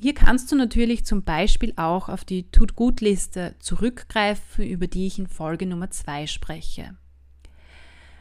Hier 0.00 0.14
kannst 0.14 0.50
du 0.50 0.56
natürlich 0.56 1.04
zum 1.04 1.22
Beispiel 1.22 1.74
auch 1.76 2.08
auf 2.08 2.24
die 2.24 2.50
Tut-Gut-Liste 2.50 3.54
zurückgreifen, 3.60 4.66
über 4.66 4.88
die 4.88 5.06
ich 5.06 5.18
in 5.18 5.28
Folge 5.28 5.64
Nummer 5.64 5.90
2 5.90 6.26
spreche. 6.26 6.96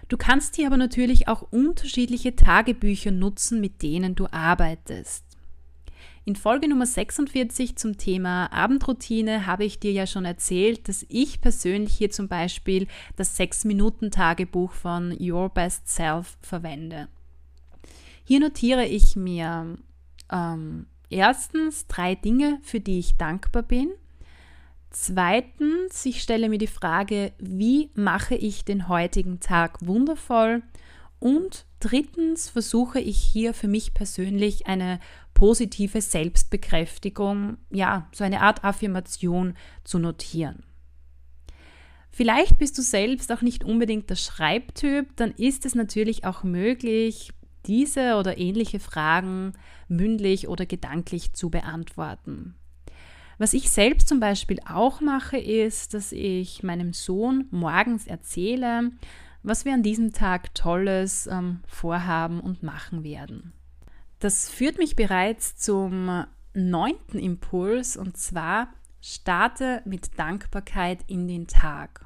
Du 0.08 0.18
kannst 0.18 0.58
hier 0.58 0.68
aber 0.68 0.78
natürlich 0.78 1.28
auch 1.28 1.42
unterschiedliche 1.42 2.36
Tagebücher 2.36 3.12
nutzen, 3.12 3.62
mit 3.62 3.82
denen 3.82 4.14
du 4.14 4.28
arbeitest. 4.30 5.31
In 6.24 6.36
Folge 6.36 6.68
Nummer 6.68 6.86
46 6.86 7.78
zum 7.78 7.98
Thema 7.98 8.54
Abendroutine 8.54 9.48
habe 9.48 9.66
ich 9.66 9.80
dir 9.80 9.92
ja 9.92 10.06
schon 10.06 10.24
erzählt, 10.24 10.88
dass 10.88 11.04
ich 11.10 11.42
persönlich 11.42 11.94
hier 11.94 12.12
zum 12.12 12.28
Beispiel 12.28 12.88
das 13.16 13.40
6-Minuten-Tagebuch 13.40 14.72
von 14.72 15.18
Your 15.20 15.50
Best 15.50 15.90
Self 15.90 16.38
verwende. 16.44 17.08
Hier 18.24 18.40
notiere 18.40 18.86
ich 18.86 19.16
mir 19.16 19.78
ähm, 20.32 20.86
erstens 21.10 21.88
drei 21.88 22.14
Dinge, 22.14 22.60
für 22.62 22.80
die 22.80 23.00
ich 23.00 23.18
dankbar 23.18 23.64
bin. 23.64 23.90
Zweitens, 24.92 26.06
ich 26.06 26.22
stelle 26.22 26.50
mir 26.50 26.60
die 26.60 26.68
Frage, 26.68 27.32
wie 27.40 27.90
mache 27.96 28.36
ich 28.36 28.64
den 28.64 28.88
heutigen 28.88 29.40
Tag 29.40 29.80
wundervoll? 29.82 30.62
Und 31.22 31.66
drittens 31.80 32.50
versuche 32.50 33.00
ich 33.00 33.20
hier 33.20 33.54
für 33.54 33.68
mich 33.68 33.94
persönlich 33.94 34.66
eine 34.66 35.00
positive 35.42 36.02
Selbstbekräftigung, 36.02 37.58
ja, 37.72 38.08
so 38.12 38.24
eine 38.24 38.42
Art 38.42 38.64
Affirmation 38.64 39.56
zu 39.84 39.98
notieren. 39.98 40.62
Vielleicht 42.12 42.60
bist 42.60 42.78
du 42.78 42.84
selbst 42.84 43.32
auch 43.32 43.42
nicht 43.42 43.64
unbedingt 43.64 44.12
der 44.12 44.18
Schreibtyp, 44.18 45.16
dann 45.16 45.32
ist 45.32 45.66
es 45.66 45.74
natürlich 45.74 46.26
auch 46.26 46.44
möglich, 46.44 47.32
diese 47.66 48.18
oder 48.18 48.38
ähnliche 48.38 48.80
Fragen 48.80 49.54
mündlich 49.88 50.48
oder 50.48 50.68
gedanklich 50.68 51.34
zu 51.34 51.50
beantworten. 51.50 52.54
Was 53.40 53.56
ich 53.56 53.72
selbst 53.72 54.10
zum 54.10 54.20
Beispiel 54.20 54.60
auch 54.70 55.02
mache, 55.02 55.40
ist, 55.40 55.96
dass 55.96 56.12
ich 56.12 56.62
meinem 56.62 56.94
Sohn 56.94 57.48
morgens 57.50 58.06
erzähle, 58.06 58.92
was 59.42 59.66
wir 59.66 59.74
an 59.74 59.82
diesem 59.82 60.14
Tag 60.14 60.54
Tolles 60.54 61.26
ähm, 61.26 61.62
vorhaben 61.66 62.42
und 62.42 62.62
machen 62.62 63.04
werden. 63.04 63.54
Das 64.22 64.52
führt 64.52 64.78
mich 64.78 64.96
bereits 64.96 65.56
zum 65.56 66.26
neunten 66.54 67.18
Impuls 67.18 67.98
und 67.98 68.18
zwar 68.18 68.72
starte 69.02 69.82
mit 69.86 70.20
Dankbarkeit 70.20 71.00
in 71.08 71.28
den 71.28 71.48
Tag. 71.48 72.06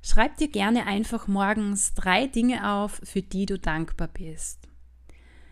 Schreib 0.00 0.38
dir 0.38 0.48
gerne 0.48 0.86
einfach 0.86 1.28
morgens 1.28 1.92
drei 1.92 2.26
Dinge 2.26 2.72
auf, 2.72 3.02
für 3.04 3.20
die 3.20 3.44
du 3.44 3.58
dankbar 3.58 4.08
bist. 4.08 4.66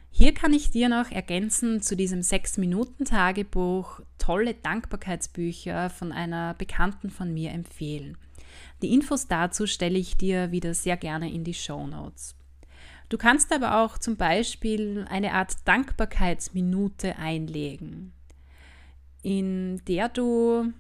Hier 0.09 0.33
kann 0.33 0.55
ich 0.55 0.71
dir 0.71 0.89
noch 0.89 1.11
ergänzen 1.11 1.83
zu 1.83 1.97
diesem 1.97 2.21
6-Minuten-Tagebuch 2.21 4.01
tolle 4.17 4.55
Dankbarkeitsbücher 4.55 5.91
von 5.91 6.13
einer 6.13 6.55
Bekannten 6.55 7.11
von 7.11 7.35
mir 7.35 7.51
empfehlen. 7.51 8.17
Die 8.81 8.95
Infos 8.95 9.27
dazu 9.27 9.67
stelle 9.67 9.99
ich 9.99 10.17
dir 10.17 10.51
wieder 10.51 10.73
sehr 10.73 10.97
gerne 10.97 11.31
in 11.31 11.45
die 11.45 11.53
Show 11.53 11.87
Notes. 11.87 12.38
Du 13.09 13.17
kannst 13.17 13.53
aber 13.53 13.83
auch 13.83 13.99
zum 13.99 14.17
Beispiel 14.17 15.07
eine 15.09 15.33
Art 15.33 15.57
Dankbarkeitsminute 15.67 17.17
einlegen, 17.17 18.13
in 19.23 19.83
der 19.87 20.09
du 20.09 20.73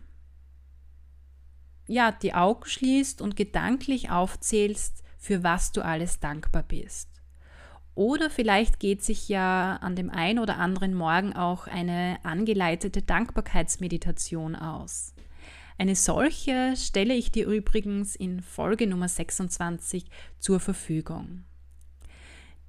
ja, 1.89 2.13
die 2.13 2.35
Augen 2.35 2.67
schließt 2.67 3.23
und 3.23 3.35
gedanklich 3.35 4.11
aufzählst, 4.11 5.03
für 5.17 5.43
was 5.43 5.73
du 5.73 5.83
alles 5.83 6.21
dankbar 6.21 6.63
bist. 6.63 7.09
Oder 7.95 8.31
vielleicht 8.31 8.79
geht 8.79 9.03
sich 9.03 9.29
ja 9.29 9.77
an 9.77 9.97
dem 9.97 10.11
einen 10.11 10.39
oder 10.39 10.59
anderen 10.59 10.95
Morgen 10.95 11.33
auch 11.33 11.67
eine 11.67 12.19
angeleitete 12.23 13.03
Dankbarkeitsmeditation 13.03 14.55
aus. 14.55 15.15
Eine 15.79 15.97
solche 15.97 16.75
stelle 16.77 17.15
ich 17.15 17.33
dir 17.33 17.49
übrigens 17.49 18.15
in 18.15 18.41
Folge 18.41 18.87
Nummer 18.87 19.09
26 19.09 20.07
zur 20.39 20.61
Verfügung. 20.61 21.45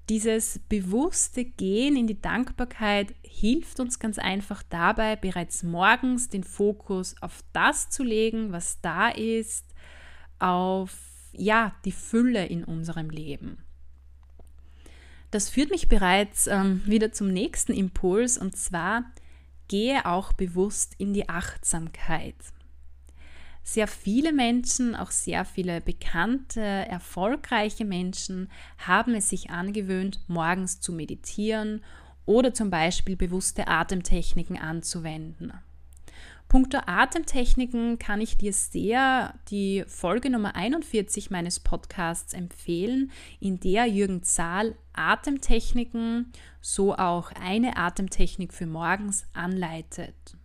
Dieses 0.10 0.60
bewusste 0.70 1.46
Gehen 1.46 1.96
in 1.96 2.08
die 2.08 2.20
Dankbarkeit 2.20 3.14
hilft 3.22 3.80
uns 3.80 4.00
ganz 4.00 4.18
einfach 4.18 4.64
dabei, 4.64 5.16
bereits 5.16 5.62
morgens 5.62 6.30
den 6.30 6.44
Fokus 6.44 7.16
auf 7.22 7.44
das 7.54 7.92
zu 7.92 8.04
legen, 8.04 8.52
was 8.52 8.82
da 8.82 9.10
ist, 9.10 9.66
auf 10.40 10.98
ja, 11.32 11.76
die 11.86 11.92
Fülle 11.92 12.48
in 12.48 12.64
unserem 12.64 13.12
Leben. 13.12 13.60
Das 15.30 15.48
führt 15.48 15.70
mich 15.70 15.90
bereits 15.90 16.48
ähm, 16.48 16.82
wieder 16.88 17.12
zum 17.12 17.28
nächsten 17.28 17.74
Impuls 17.74 18.40
und 18.40 18.58
zwar 18.58 19.06
gehe 19.68 20.08
auch 20.08 20.34
bewusst 20.34 20.96
in 20.98 21.14
die 21.14 21.30
Achtsamkeit 21.30 22.36
sehr 23.74 23.88
viele 23.88 24.34
Menschen, 24.34 24.96
auch 24.96 25.12
sehr 25.12 25.46
viele 25.46 25.82
bekannte, 25.82 26.62
erfolgreiche 26.62 27.86
Menschen 27.86 28.50
haben 28.78 29.14
es 29.14 29.30
sich 29.30 29.50
angewöhnt, 29.50 30.20
morgens 30.28 30.80
zu 30.80 30.92
meditieren 30.92 31.84
oder 32.26 32.54
zum 32.54 32.70
Beispiel 32.70 33.16
bewusste 33.16 33.68
Atemtechniken 33.68 34.58
anzuwenden. 34.58 35.54
Punkto 36.48 36.80
Atemtechniken 36.88 38.00
kann 38.00 38.22
ich 38.22 38.36
dir 38.38 38.54
sehr 38.54 39.36
die 39.52 39.84
Folge 39.88 40.32
Nummer 40.32 40.56
41 40.56 41.30
meines 41.30 41.60
Podcasts 41.60 42.34
empfehlen, 42.34 43.12
in 43.40 43.60
der 43.60 43.86
Jürgen 43.86 44.24
Zahl 44.24 44.76
Atemtechniken, 44.94 46.34
so 46.60 46.96
auch 46.96 47.32
eine 47.34 47.78
Atemtechnik 47.78 48.52
für 48.52 48.66
morgens 48.66 49.28
anleitet. 49.34 50.39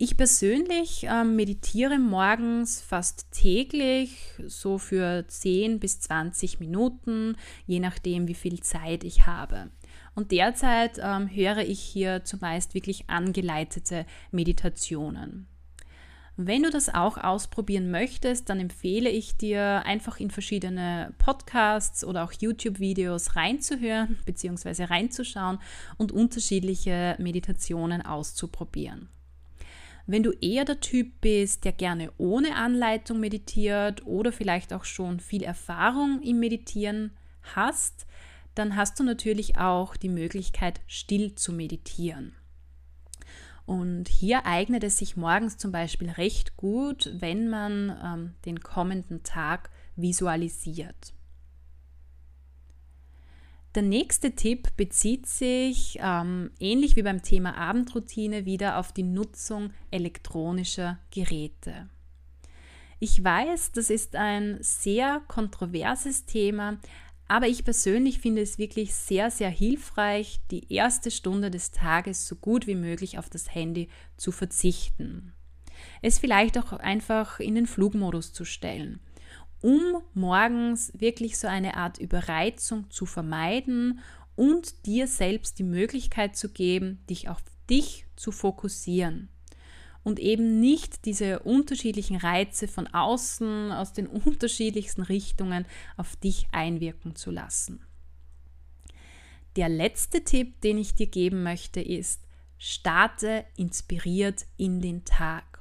Ich 0.00 0.16
persönlich 0.16 1.08
äh, 1.08 1.24
meditiere 1.24 1.98
morgens 1.98 2.80
fast 2.80 3.32
täglich, 3.32 4.16
so 4.46 4.78
für 4.78 5.26
10 5.26 5.80
bis 5.80 5.98
20 5.98 6.60
Minuten, 6.60 7.36
je 7.66 7.80
nachdem, 7.80 8.28
wie 8.28 8.34
viel 8.34 8.60
Zeit 8.60 9.02
ich 9.02 9.26
habe. 9.26 9.70
Und 10.14 10.30
derzeit 10.30 11.00
ähm, 11.02 11.28
höre 11.28 11.58
ich 11.58 11.80
hier 11.80 12.22
zumeist 12.22 12.74
wirklich 12.74 13.10
angeleitete 13.10 14.06
Meditationen. 14.30 15.48
Wenn 16.36 16.62
du 16.62 16.70
das 16.70 16.94
auch 16.94 17.18
ausprobieren 17.18 17.90
möchtest, 17.90 18.48
dann 18.48 18.60
empfehle 18.60 19.10
ich 19.10 19.36
dir 19.36 19.82
einfach 19.84 20.20
in 20.20 20.30
verschiedene 20.30 21.12
Podcasts 21.18 22.04
oder 22.04 22.22
auch 22.22 22.30
YouTube-Videos 22.30 23.34
reinzuhören 23.34 24.16
bzw. 24.26 24.84
reinzuschauen 24.84 25.58
und 25.96 26.12
unterschiedliche 26.12 27.16
Meditationen 27.18 28.00
auszuprobieren. 28.02 29.08
Wenn 30.10 30.22
du 30.22 30.32
eher 30.40 30.64
der 30.64 30.80
Typ 30.80 31.20
bist, 31.20 31.66
der 31.66 31.72
gerne 31.72 32.10
ohne 32.16 32.56
Anleitung 32.56 33.20
meditiert 33.20 34.06
oder 34.06 34.32
vielleicht 34.32 34.72
auch 34.72 34.84
schon 34.84 35.20
viel 35.20 35.42
Erfahrung 35.42 36.22
im 36.22 36.40
Meditieren 36.40 37.10
hast, 37.54 38.06
dann 38.54 38.74
hast 38.74 38.98
du 38.98 39.04
natürlich 39.04 39.58
auch 39.58 39.96
die 39.96 40.08
Möglichkeit, 40.08 40.80
still 40.86 41.34
zu 41.34 41.52
meditieren. 41.52 42.34
Und 43.66 44.08
hier 44.08 44.46
eignet 44.46 44.82
es 44.82 44.96
sich 44.96 45.18
morgens 45.18 45.58
zum 45.58 45.72
Beispiel 45.72 46.08
recht 46.08 46.56
gut, 46.56 47.10
wenn 47.12 47.50
man 47.50 47.94
ähm, 48.02 48.34
den 48.46 48.60
kommenden 48.60 49.24
Tag 49.24 49.68
visualisiert. 49.94 51.12
Der 53.78 53.84
nächste 53.84 54.32
Tipp 54.32 54.76
bezieht 54.76 55.28
sich, 55.28 56.00
ähm, 56.02 56.50
ähnlich 56.58 56.96
wie 56.96 57.04
beim 57.04 57.22
Thema 57.22 57.56
Abendroutine, 57.56 58.44
wieder 58.44 58.76
auf 58.76 58.90
die 58.90 59.04
Nutzung 59.04 59.70
elektronischer 59.92 60.98
Geräte. 61.12 61.88
Ich 62.98 63.22
weiß, 63.22 63.70
das 63.70 63.88
ist 63.90 64.16
ein 64.16 64.58
sehr 64.62 65.22
kontroverses 65.28 66.26
Thema, 66.26 66.80
aber 67.28 67.46
ich 67.46 67.64
persönlich 67.64 68.18
finde 68.18 68.42
es 68.42 68.58
wirklich 68.58 68.96
sehr, 68.96 69.30
sehr 69.30 69.48
hilfreich, 69.48 70.40
die 70.50 70.72
erste 70.74 71.12
Stunde 71.12 71.48
des 71.48 71.70
Tages 71.70 72.26
so 72.26 72.34
gut 72.34 72.66
wie 72.66 72.74
möglich 72.74 73.16
auf 73.16 73.30
das 73.30 73.54
Handy 73.54 73.90
zu 74.16 74.32
verzichten. 74.32 75.34
Es 76.02 76.18
vielleicht 76.18 76.58
auch 76.58 76.72
einfach 76.72 77.38
in 77.38 77.54
den 77.54 77.68
Flugmodus 77.68 78.32
zu 78.32 78.44
stellen 78.44 78.98
um 79.60 80.02
morgens 80.14 80.92
wirklich 80.94 81.38
so 81.38 81.48
eine 81.48 81.76
Art 81.76 81.98
Überreizung 81.98 82.90
zu 82.90 83.06
vermeiden 83.06 84.00
und 84.36 84.86
dir 84.86 85.06
selbst 85.06 85.58
die 85.58 85.64
Möglichkeit 85.64 86.36
zu 86.36 86.50
geben, 86.50 87.00
dich 87.10 87.28
auf 87.28 87.42
dich 87.68 88.06
zu 88.16 88.30
fokussieren 88.32 89.28
und 90.04 90.18
eben 90.18 90.60
nicht 90.60 91.04
diese 91.04 91.40
unterschiedlichen 91.40 92.16
Reize 92.16 92.68
von 92.68 92.86
außen, 92.86 93.72
aus 93.72 93.92
den 93.92 94.06
unterschiedlichsten 94.24 95.02
Richtungen 95.02 95.66
auf 95.96 96.16
dich 96.16 96.48
einwirken 96.52 97.14
zu 97.14 97.30
lassen. 97.30 97.84
Der 99.56 99.68
letzte 99.68 100.22
Tipp, 100.22 100.60
den 100.60 100.78
ich 100.78 100.94
dir 100.94 101.08
geben 101.08 101.42
möchte, 101.42 101.80
ist, 101.80 102.22
starte 102.58 103.44
inspiriert 103.56 104.46
in 104.56 104.80
den 104.80 105.04
Tag. 105.04 105.57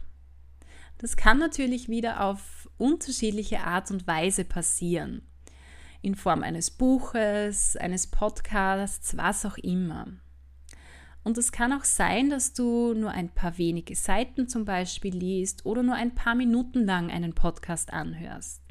Das 0.99 1.15
kann 1.15 1.37
natürlich 1.37 1.89
wieder 1.89 2.23
auf 2.23 2.69
unterschiedliche 2.77 3.61
Art 3.61 3.91
und 3.91 4.07
Weise 4.07 4.45
passieren. 4.45 5.21
In 6.01 6.15
Form 6.15 6.43
eines 6.43 6.71
Buches, 6.71 7.75
eines 7.77 8.07
Podcasts, 8.07 9.17
was 9.17 9.45
auch 9.45 9.57
immer. 9.57 10.07
Und 11.23 11.37
es 11.37 11.51
kann 11.51 11.73
auch 11.73 11.83
sein, 11.83 12.29
dass 12.29 12.53
du 12.53 12.93
nur 12.93 13.11
ein 13.11 13.29
paar 13.29 13.57
wenige 13.57 13.95
Seiten 13.95 14.47
zum 14.47 14.63
Beispiel 14.63 15.13
liest 15.13 15.65
oder 15.65 15.83
nur 15.83 15.95
ein 15.95 16.15
paar 16.15 16.35
Minuten 16.35 16.85
lang 16.85 17.11
einen 17.11 17.33
Podcast 17.33 17.91
anhörst. 17.91 18.61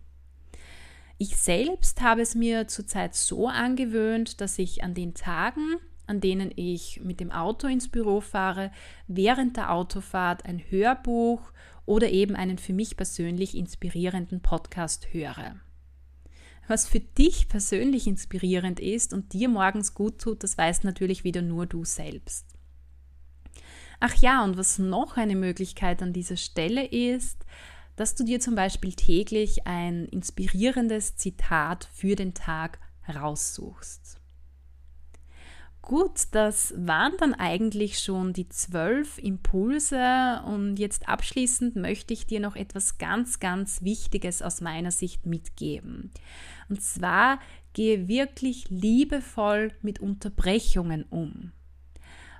Ich 1.19 1.37
selbst 1.37 2.03
habe 2.03 2.23
es 2.23 2.35
mir 2.35 2.67
zurzeit 2.67 3.15
so 3.15 3.49
angewöhnt, 3.49 4.41
dass 4.41 4.59
ich 4.59 4.83
an 4.83 4.95
den 4.95 5.15
Tagen, 5.15 5.77
an 6.07 6.21
denen 6.21 6.51
ich 6.55 7.01
mit 7.03 7.21
dem 7.21 7.31
Auto 7.31 7.67
ins 7.67 7.89
Büro 7.89 8.21
fahre, 8.21 8.71
während 9.07 9.57
der 9.57 9.73
Autofahrt 9.73 10.45
ein 10.45 10.59
Hörbuch 10.59 11.53
oder 11.87 12.11
eben 12.11 12.37
einen 12.37 12.59
für 12.59 12.73
mich 12.73 12.97
persönlich 12.97 13.57
inspirierenden 13.57 14.43
Podcast 14.43 15.13
höre. 15.13 15.57
Was 16.69 16.89
für 16.89 17.01
dich 17.01 17.49
persönlich 17.49 18.07
inspirierend 18.07 18.81
ist 18.81 19.13
und 19.13 19.33
dir 19.33 19.49
morgens 19.49 19.95
gut 19.95 20.21
tut, 20.21 20.43
das 20.43 20.59
weißt 20.59 20.85
natürlich 20.85 21.23
wieder 21.23 21.43
nur 21.43 21.67
du 21.67 21.85
selbst. 21.85 22.47
Ach 24.01 24.15
ja, 24.17 24.45
und 24.45 24.59
was 24.59 24.79
noch 24.79 25.17
eine 25.17 25.37
Möglichkeit 25.37 26.03
an 26.03 26.13
dieser 26.13 26.37
Stelle 26.37 26.85
ist, 26.85 27.47
dass 27.95 28.15
du 28.15 28.25
dir 28.25 28.41
zum 28.41 28.55
Beispiel 28.55 28.93
täglich 28.93 29.67
ein 29.67 30.05
inspirierendes 30.07 31.17
Zitat 31.17 31.89
für 31.95 32.15
den 32.15 32.35
Tag 32.35 32.79
raussuchst. 33.09 34.21
Gut, 35.87 36.23
das 36.33 36.75
waren 36.77 37.13
dann 37.21 37.33
eigentlich 37.33 38.01
schon 38.01 38.33
die 38.33 38.49
zwölf 38.49 39.19
Impulse 39.19 40.43
und 40.45 40.81
jetzt 40.81 41.09
abschließend 41.09 41.77
möchte 41.77 42.13
ich 42.13 42.27
dir 42.27 42.41
noch 42.41 42.57
etwas 42.57 42.99
ganz, 42.99 43.39
ganz 43.39 43.83
Wichtiges 43.83 44.43
aus 44.43 44.61
meiner 44.61 44.91
Sicht 44.91 45.27
mitgeben. 45.27 46.11
Und 46.69 46.83
zwar 46.83 47.39
gehe 47.73 48.09
wirklich 48.09 48.69
liebevoll 48.69 49.71
mit 49.81 50.01
Unterbrechungen 50.01 51.05
um. 51.05 51.53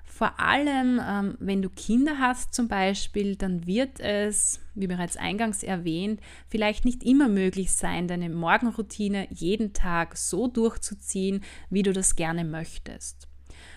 Vor 0.03 0.41
allem, 0.41 1.01
ähm, 1.01 1.37
wenn 1.39 1.63
du 1.63 1.71
Kinder 1.71 2.19
hast 2.19 2.53
zum 2.53 2.67
Beispiel, 2.67 3.37
dann 3.37 3.65
wird 3.65 4.01
es, 4.01 4.59
wie 4.75 4.89
bereits 4.89 5.17
eingangs 5.17 5.63
erwähnt, 5.63 6.21
vielleicht 6.49 6.85
nicht 6.85 7.05
immer 7.05 7.29
möglich 7.29 7.71
sein, 7.71 8.09
deine 8.09 8.29
Morgenroutine 8.29 9.29
jeden 9.31 9.73
Tag 9.73 10.17
so 10.17 10.49
durchzuziehen, 10.49 11.45
wie 11.71 11.85
du 11.85 11.93
das 11.93 12.17
gerne 12.17 12.45
möchtest 12.45 13.29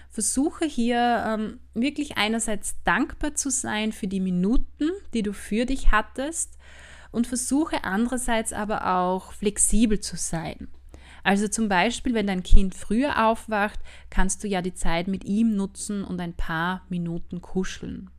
versuche 0.09 0.65
hier 0.65 1.23
ähm, 1.27 1.59
wirklich 1.73 2.17
einerseits 2.17 2.81
dankbar 2.83 3.35
zu 3.35 3.51
sein 3.51 3.91
für 3.91 4.07
die 4.07 4.19
Minuten, 4.19 4.89
die 5.13 5.21
du 5.23 5.33
für 5.33 5.65
dich 5.65 5.91
hattest 5.91 6.57
und 7.11 7.27
versuche 7.27 7.83
andererseits 7.83 8.51
aber 8.51 8.95
auch 8.97 9.31
flexibel 9.33 9.99
zu 9.99 10.15
sein. 10.17 10.67
Also 11.23 11.47
zum 11.47 11.69
Beispiel, 11.69 12.13
wenn 12.13 12.27
dein 12.27 12.43
Kind 12.43 12.75
früher 12.75 13.27
aufwacht, 13.27 13.79
kannst 14.09 14.43
du 14.43 14.47
ja 14.47 14.61
die 14.61 14.73
Zeit 14.73 15.07
mit 15.07 15.25
ihm 15.25 15.55
nutzen 15.55 16.03
und 16.03 16.19
ein 16.21 16.33
paar 16.33 16.85
Minuten 16.89 17.41
kuscheln. 17.41 18.09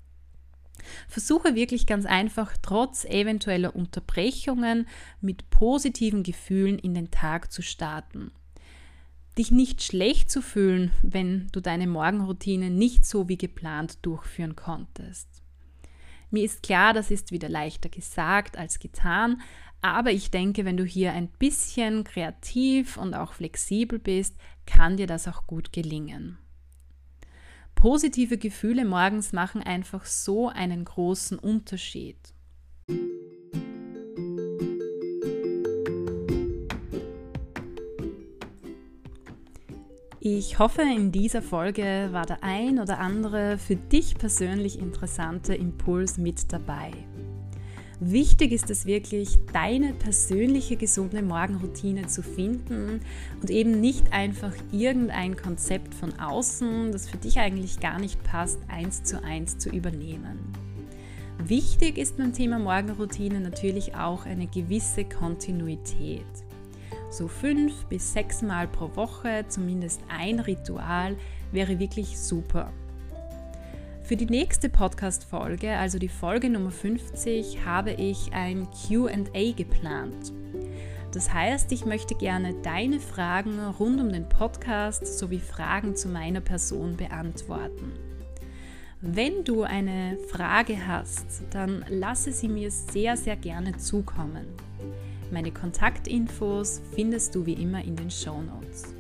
Versuche 1.09 1.55
wirklich 1.55 1.87
ganz 1.87 2.07
einfach, 2.07 2.57
trotz 2.63 3.05
eventueller 3.05 3.75
Unterbrechungen 3.75 4.87
mit 5.21 5.51
positiven 5.51 6.23
Gefühlen 6.23 6.79
in 6.79 6.95
den 6.95 7.11
Tag 7.11 7.53
zu 7.53 7.63
starten 7.63 8.33
dich 9.39 9.51
nicht 9.51 9.83
schlecht 9.83 10.31
zu 10.31 10.43
fühlen, 10.43 10.93
wenn 11.03 11.49
du 11.53 11.61
deine 11.61 11.87
Morgenroutine 11.87 12.71
nicht 12.71 13.05
so 13.05 13.29
wie 13.29 13.39
geplant 13.39 13.99
durchführen 14.03 14.57
konntest. 14.57 15.29
Mir 16.31 16.45
ist 16.45 16.63
klar, 16.63 16.93
das 16.93 17.11
ist 17.11 17.33
wieder 17.33 17.49
leichter 17.49 17.89
gesagt 17.89 18.57
als 18.57 18.79
getan, 18.79 19.41
aber 19.83 20.13
ich 20.13 20.31
denke, 20.31 20.65
wenn 20.65 20.77
du 20.77 20.85
hier 20.85 21.13
ein 21.13 21.29
bisschen 21.29 22.05
kreativ 22.05 22.97
und 22.97 23.15
auch 23.15 23.33
flexibel 23.33 23.99
bist, 23.99 24.37
kann 24.67 24.97
dir 24.97 25.07
das 25.07 25.27
auch 25.27 25.47
gut 25.47 25.73
gelingen. 25.73 26.39
Positive 27.75 28.37
Gefühle 28.37 28.85
morgens 28.85 29.33
machen 29.33 29.63
einfach 29.63 30.05
so 30.05 30.49
einen 30.49 30.85
großen 30.85 31.39
Unterschied. 31.39 32.19
Ich 40.23 40.59
hoffe, 40.59 40.83
in 40.83 41.13
dieser 41.13 41.41
Folge 41.41 42.11
war 42.13 42.27
der 42.27 42.45
ein 42.45 42.79
oder 42.79 42.99
andere 42.99 43.57
für 43.57 43.77
dich 43.77 44.17
persönlich 44.17 44.79
interessante 44.79 45.55
Impuls 45.55 46.19
mit 46.19 46.53
dabei. 46.53 46.91
Wichtig 48.01 48.53
ist 48.53 48.69
es 48.69 48.85
wirklich, 48.85 49.39
deine 49.55 49.95
persönliche 49.95 50.77
gesunde 50.77 51.23
Morgenroutine 51.23 52.07
zu 52.07 52.23
finden 52.23 53.01
und 53.41 53.49
eben 53.49 53.81
nicht 53.81 54.13
einfach 54.13 54.53
irgendein 54.73 55.37
Konzept 55.37 55.95
von 55.95 56.13
außen, 56.21 56.93
das 56.93 57.09
für 57.09 57.17
dich 57.17 57.39
eigentlich 57.39 57.81
gar 57.81 57.99
nicht 57.99 58.23
passt, 58.23 58.59
eins 58.69 59.03
zu 59.03 59.25
eins 59.25 59.57
zu 59.57 59.71
übernehmen. 59.71 60.39
Wichtig 61.43 61.97
ist 61.97 62.19
beim 62.19 62.35
Thema 62.35 62.59
Morgenroutine 62.59 63.41
natürlich 63.41 63.95
auch 63.95 64.27
eine 64.27 64.49
gewisse 64.49 65.07
Kontinuität. 65.07 66.27
So 67.11 67.27
fünf 67.27 67.85
bis 67.87 68.13
sechs 68.13 68.41
Mal 68.41 68.69
pro 68.69 68.95
Woche 68.95 69.45
zumindest 69.49 70.01
ein 70.09 70.39
Ritual 70.39 71.17
wäre 71.51 71.81
wirklich 71.81 72.17
super. 72.19 72.73
Für 74.05 74.17
die 74.17 74.27
nächste 74.27 74.69
Podcast-Folge, 74.69 75.77
also 75.77 75.99
die 75.99 76.09
Folge 76.09 76.49
Nummer 76.49 76.71
50, 76.71 77.65
habe 77.65 77.93
ich 77.93 78.33
ein 78.33 78.69
QA 78.71 79.53
geplant. 79.57 80.33
Das 81.13 81.33
heißt, 81.33 81.73
ich 81.73 81.85
möchte 81.85 82.15
gerne 82.15 82.55
deine 82.63 83.01
Fragen 83.01 83.59
rund 83.79 84.01
um 84.01 84.13
den 84.13 84.29
Podcast 84.29 85.19
sowie 85.19 85.41
Fragen 85.41 85.97
zu 85.97 86.09
meiner 86.09 86.41
Person 86.41 86.97
beantworten. 86.97 87.93
Wenn 89.01 89.45
du 89.45 89.63
eine 89.63 90.17
Frage 90.29 90.87
hast, 90.87 91.43
dann 91.51 91.85
lasse 91.89 92.33
sie 92.33 92.49
mir 92.49 92.71
sehr, 92.71 93.17
sehr 93.17 93.37
gerne 93.37 93.77
zukommen. 93.79 94.47
Meine 95.31 95.53
Kontaktinfos 95.53 96.83
findest 96.95 97.35
du 97.35 97.47
wie 97.47 97.53
immer 97.53 97.85
in 97.85 97.95
den 97.95 98.11
Show 98.11 98.43
Notes. 98.43 98.95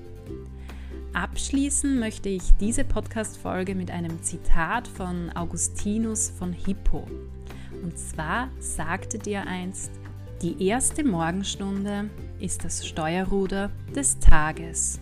Abschließen 1.12 1.99
möchte 1.99 2.29
ich 2.29 2.43
diese 2.61 2.85
Podcast-Folge 2.85 3.75
mit 3.75 3.90
einem 3.90 4.23
Zitat 4.23 4.87
von 4.87 5.31
Augustinus 5.35 6.31
von 6.31 6.53
Hippo. 6.53 7.09
Und 7.83 7.99
zwar 7.99 8.49
sagte 8.61 9.19
dir 9.19 9.45
einst, 9.47 9.90
die 10.40 10.69
erste 10.69 11.03
Morgenstunde 11.03 12.09
ist 12.38 12.64
das 12.64 12.87
Steuerruder 12.87 13.71
des 13.95 14.21
Tages. 14.21 15.01